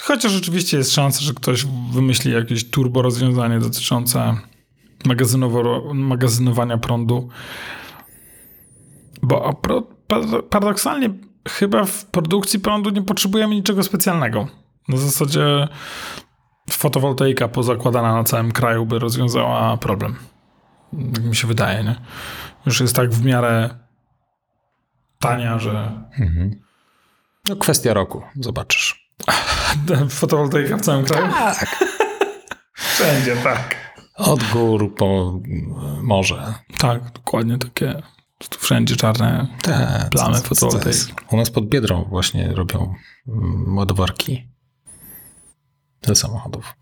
Chociaż 0.00 0.36
oczywiście 0.36 0.76
jest 0.76 0.92
szansa, 0.92 1.20
że 1.20 1.34
ktoś 1.34 1.66
wymyśli 1.92 2.32
jakieś 2.32 2.70
turbo 2.70 3.02
rozwiązanie 3.02 3.58
dotyczące 3.58 4.36
magazynowania 5.94 6.78
prądu. 6.78 7.28
Bo 9.22 9.60
paradoksalnie 10.50 11.10
chyba 11.48 11.84
w 11.84 12.04
produkcji 12.04 12.60
prądu 12.60 12.90
nie 12.90 13.02
potrzebujemy 13.02 13.54
niczego 13.54 13.82
specjalnego. 13.82 14.48
Na 14.88 14.96
zasadzie 14.96 15.68
fotowoltaika 16.70 17.48
pozakładana 17.48 18.14
na 18.14 18.24
całym 18.24 18.52
kraju 18.52 18.86
by 18.86 18.98
rozwiązała 18.98 19.76
problem. 19.76 20.16
Tak 21.14 21.24
mi 21.24 21.36
się 21.36 21.48
wydaje, 21.48 21.84
nie? 21.84 21.94
Już 22.66 22.80
jest 22.80 22.96
tak 22.96 23.10
w 23.10 23.24
miarę 23.24 23.70
tania, 25.18 25.58
że... 25.58 26.02
Mhm. 26.18 26.60
No 27.48 27.56
kwestia 27.56 27.94
roku, 27.94 28.22
zobaczysz. 28.40 29.10
Fotowoltaika 30.08 30.76
w 30.76 30.80
całym 30.80 31.04
kraju? 31.04 31.32
Tak. 31.32 31.84
Wszędzie, 32.74 33.36
tak. 33.36 33.76
Od 34.14 34.44
gór 34.52 34.94
po 34.94 35.40
morze. 36.02 36.54
Tak, 36.78 37.12
dokładnie 37.12 37.58
takie. 37.58 38.02
Wszędzie 38.58 38.96
czarne 38.96 39.46
tak, 39.62 40.10
plamy 40.10 40.38
fotowoltaiki. 40.38 41.12
U 41.30 41.36
nas 41.36 41.50
pod 41.50 41.68
Biedrą 41.68 42.04
właśnie 42.04 42.52
robią 42.52 42.94
mm, 43.28 43.76
ładowarki 43.76 44.48
do 46.02 46.14
samochodów. 46.14 46.74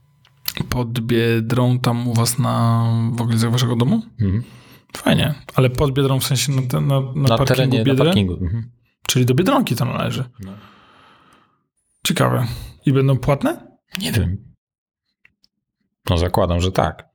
Pod 0.69 1.01
Biedrą 1.01 1.79
tam 1.79 2.09
u 2.09 2.15
was 2.15 2.39
na 2.39 2.85
w 3.13 3.21
okolicach 3.21 3.51
waszego 3.51 3.77
domu? 3.77 4.03
Mhm. 4.21 4.45
Fajnie. 4.97 5.35
Ale 5.55 5.71
pod 5.71 5.93
Biedrą 5.93 6.21
w 6.21 6.25
sensie 6.25 6.53
na, 6.53 6.81
na, 6.81 6.81
na, 6.81 7.13
na 7.15 7.29
parkingu 7.29 7.45
terenie, 7.45 7.79
Biedry? 7.79 7.95
Na 7.95 8.05
parkingu. 8.05 8.33
Mhm. 8.33 8.71
Czyli 9.07 9.27
do 9.27 9.35
Biedronki 9.35 9.77
to 9.77 9.85
należy. 9.85 10.25
No. 10.41 10.53
Ciekawe. 12.07 12.47
I 12.87 12.93
będą 12.93 13.19
płatne? 13.19 13.79
Nie 13.99 14.13
wiem. 14.13 14.37
No 16.11 16.19
zakładam, 16.19 16.61
że 16.61 16.73
tak. 16.73 17.09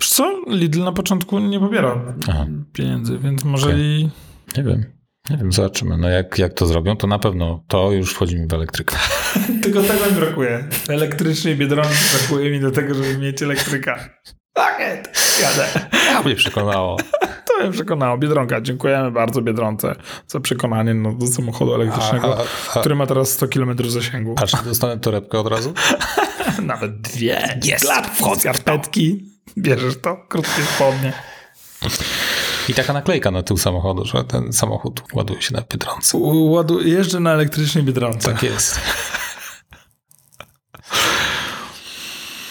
Wiesz 0.00 0.08
co? 0.08 0.42
Lidl 0.48 0.84
na 0.84 0.92
początku 0.92 1.38
nie 1.38 1.60
pobiera 1.60 2.14
Aha. 2.28 2.46
pieniędzy, 2.72 3.18
więc 3.18 3.44
może 3.44 3.66
okay. 3.66 3.80
i... 3.80 4.08
Nie 4.56 4.62
wiem. 4.62 4.84
Nie 5.30 5.36
wiem, 5.36 5.52
zobaczymy. 5.52 5.98
No 5.98 6.08
jak, 6.08 6.38
jak 6.38 6.54
to 6.54 6.66
zrobią, 6.66 6.96
to 6.96 7.06
na 7.06 7.18
pewno 7.18 7.64
to 7.68 7.92
już 7.92 8.14
wchodzimy 8.14 8.46
w 8.46 8.54
elektrykę. 8.54 8.96
Tylko 9.62 9.82
tego 9.82 10.06
mi 10.06 10.12
brakuje. 10.12 10.68
Elektrycznej 10.88 11.56
Biedronki 11.56 11.94
brakuje 12.18 12.50
mi 12.50 12.60
do 12.60 12.70
tego, 12.70 12.94
żeby 12.94 13.18
mieć 13.18 13.42
elektryka. 13.42 14.10
Pakiet! 14.54 15.08
Jadę. 15.42 15.68
Ja 16.12 16.22
mnie 16.22 16.34
przekonało. 16.36 16.96
To 17.46 17.62
mnie 17.62 17.72
przekonało. 17.72 18.18
Biedronka, 18.18 18.60
dziękujemy 18.60 19.10
bardzo 19.10 19.42
Biedronce 19.42 19.94
za 20.28 20.40
przekonanie 20.40 20.94
no, 20.94 21.12
do 21.12 21.26
samochodu 21.26 21.74
elektrycznego, 21.74 22.38
a, 22.38 22.40
a, 22.40 22.76
a, 22.76 22.80
który 22.80 22.94
ma 22.94 23.06
teraz 23.06 23.30
100 23.30 23.48
km 23.48 23.90
zasięgu. 23.90 24.34
A 24.42 24.46
czy 24.46 24.56
dostanę 24.64 24.98
torebkę 24.98 25.38
od 25.38 25.46
razu? 25.46 25.74
Nawet 26.62 27.00
dwie. 27.00 27.60
Jest. 27.64 27.84
Klap, 27.84 28.06
skarpetki. 28.38 29.24
Bierzesz 29.58 30.00
to, 30.00 30.16
krótkie 30.28 30.62
spodnie. 30.74 31.12
I 32.68 32.74
taka 32.74 32.92
naklejka 32.92 33.30
na 33.30 33.42
tył 33.42 33.56
samochodu, 33.56 34.04
że 34.04 34.24
ten 34.24 34.52
samochód 34.52 35.02
ładuje 35.12 35.42
się 35.42 35.54
na 35.54 35.62
Biedronce. 35.72 36.18
Ładu, 36.20 36.80
jeżdżę 36.80 37.20
na 37.20 37.32
elektrycznej 37.32 37.84
Biedronce. 37.84 38.32
Tak 38.32 38.42
jest. 38.42 38.80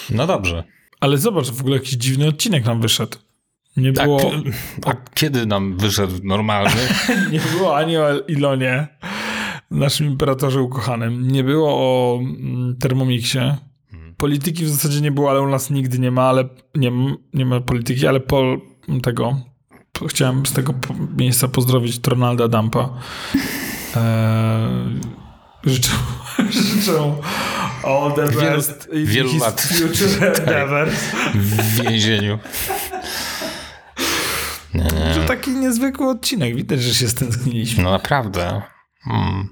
No 0.10 0.28
dobrze. 0.28 0.73
Ale 1.04 1.18
zobacz, 1.18 1.52
w 1.52 1.62
ogóle 1.62 1.76
jakiś 1.76 1.92
dziwny 1.92 2.28
odcinek 2.28 2.66
nam 2.66 2.82
wyszedł. 2.82 3.18
Nie 3.78 3.94
tak, 3.94 4.06
było... 4.06 4.32
A 4.86 4.94
kiedy 5.14 5.46
nam 5.46 5.78
wyszedł 5.78 6.14
normalny? 6.24 6.82
nie 7.32 7.40
było 7.40 7.78
ani 7.78 7.98
o 7.98 8.20
Ilonie, 8.20 8.88
naszym 9.72 10.08
imperatorze 10.08 10.62
ukochanym. 10.62 11.28
Nie 11.28 11.44
było 11.44 11.70
o 11.70 12.20
mm, 12.20 12.76
Thermomixie. 12.80 13.58
Polityki 14.18 14.66
w 14.66 14.70
zasadzie 14.70 15.02
nie 15.02 15.12
było, 15.12 15.30
ale 15.30 15.42
u 15.42 15.48
nas 15.48 15.70
nigdy 15.70 16.00
nie 16.00 16.12
ma, 16.12 16.22
ale 16.22 16.50
nie, 16.76 16.92
nie 17.34 17.46
ma 17.46 17.62
polityki, 17.62 18.08
ale 18.08 18.20
po 18.20 18.58
tego 19.04 19.36
chciałem 20.08 20.46
z 20.46 20.54
tego 20.54 20.74
miejsca 21.18 21.48
pozdrowić 21.48 22.00
Ronalda 22.08 22.48
Dampa. 22.48 22.90
Eee, 23.96 25.00
życzę, 25.66 25.92
życzę 26.50 27.14
all 27.84 28.14
the 28.16 28.28
best 28.28 28.90
wielu, 28.94 29.06
wielu 29.06 29.38
lat 29.38 29.62
future 29.62 30.20
tak, 30.20 30.40
endeavors. 30.40 30.94
w 31.34 31.82
więzieniu. 31.82 32.40
Nie, 34.74 34.84
nie. 34.84 35.16
To 35.16 35.28
taki 35.28 35.52
niezwykły 35.52 36.10
odcinek. 36.10 36.56
Widać, 36.56 36.82
że 36.82 36.94
się 36.94 37.08
stęskniliśmy. 37.08 37.84
No 37.84 37.92
naprawdę. 37.92 38.62
Hmm. 39.02 39.48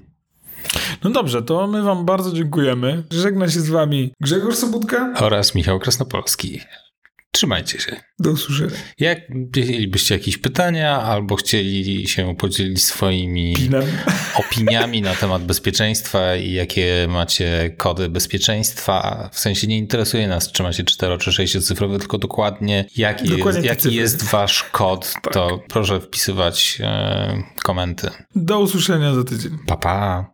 No 1.04 1.10
dobrze, 1.10 1.42
to 1.42 1.66
my 1.66 1.82
wam 1.82 2.04
bardzo 2.04 2.32
dziękujemy. 2.32 3.04
Żegna 3.10 3.48
się 3.48 3.60
z 3.60 3.70
wami 3.70 4.14
Grzegorz 4.20 4.56
Sobutka 4.56 5.14
oraz 5.18 5.54
Michał 5.54 5.78
Krasnopolski. 5.78 6.60
Trzymajcie 7.34 7.80
się. 7.80 8.00
Do 8.18 8.30
usłyszenia. 8.30 8.76
Jak 8.98 9.18
mielibyście 9.56 10.14
jakieś 10.14 10.38
pytania 10.38 11.02
albo 11.02 11.36
chcieli 11.36 12.08
się 12.08 12.36
podzielić 12.36 12.84
swoimi 12.84 13.54
opiniami 14.46 15.02
na 15.02 15.14
temat 15.14 15.44
bezpieczeństwa 15.44 16.36
i 16.36 16.52
jakie 16.52 17.06
macie 17.08 17.74
kody 17.76 18.08
bezpieczeństwa, 18.08 19.30
w 19.32 19.38
sensie 19.38 19.66
nie 19.66 19.78
interesuje 19.78 20.28
nas, 20.28 20.52
czy 20.52 20.62
macie 20.62 20.84
4 20.84 21.18
czy 21.18 21.32
6 21.32 21.66
cyfrowe, 21.66 21.98
tylko 21.98 22.18
dokładnie 22.18 22.84
jaki, 22.96 23.28
dokładnie 23.28 23.68
jest, 23.68 23.84
jaki 23.84 23.96
jest 23.96 24.24
wasz 24.24 24.62
kod, 24.62 25.12
tak. 25.22 25.34
to 25.34 25.62
proszę 25.68 26.00
wpisywać 26.00 26.78
e, 26.80 27.42
komenty. 27.62 28.10
Do 28.36 28.60
usłyszenia 28.60 29.14
za 29.14 29.24
tydzień. 29.24 29.58
Pa, 29.66 29.76
pa. 29.76 30.31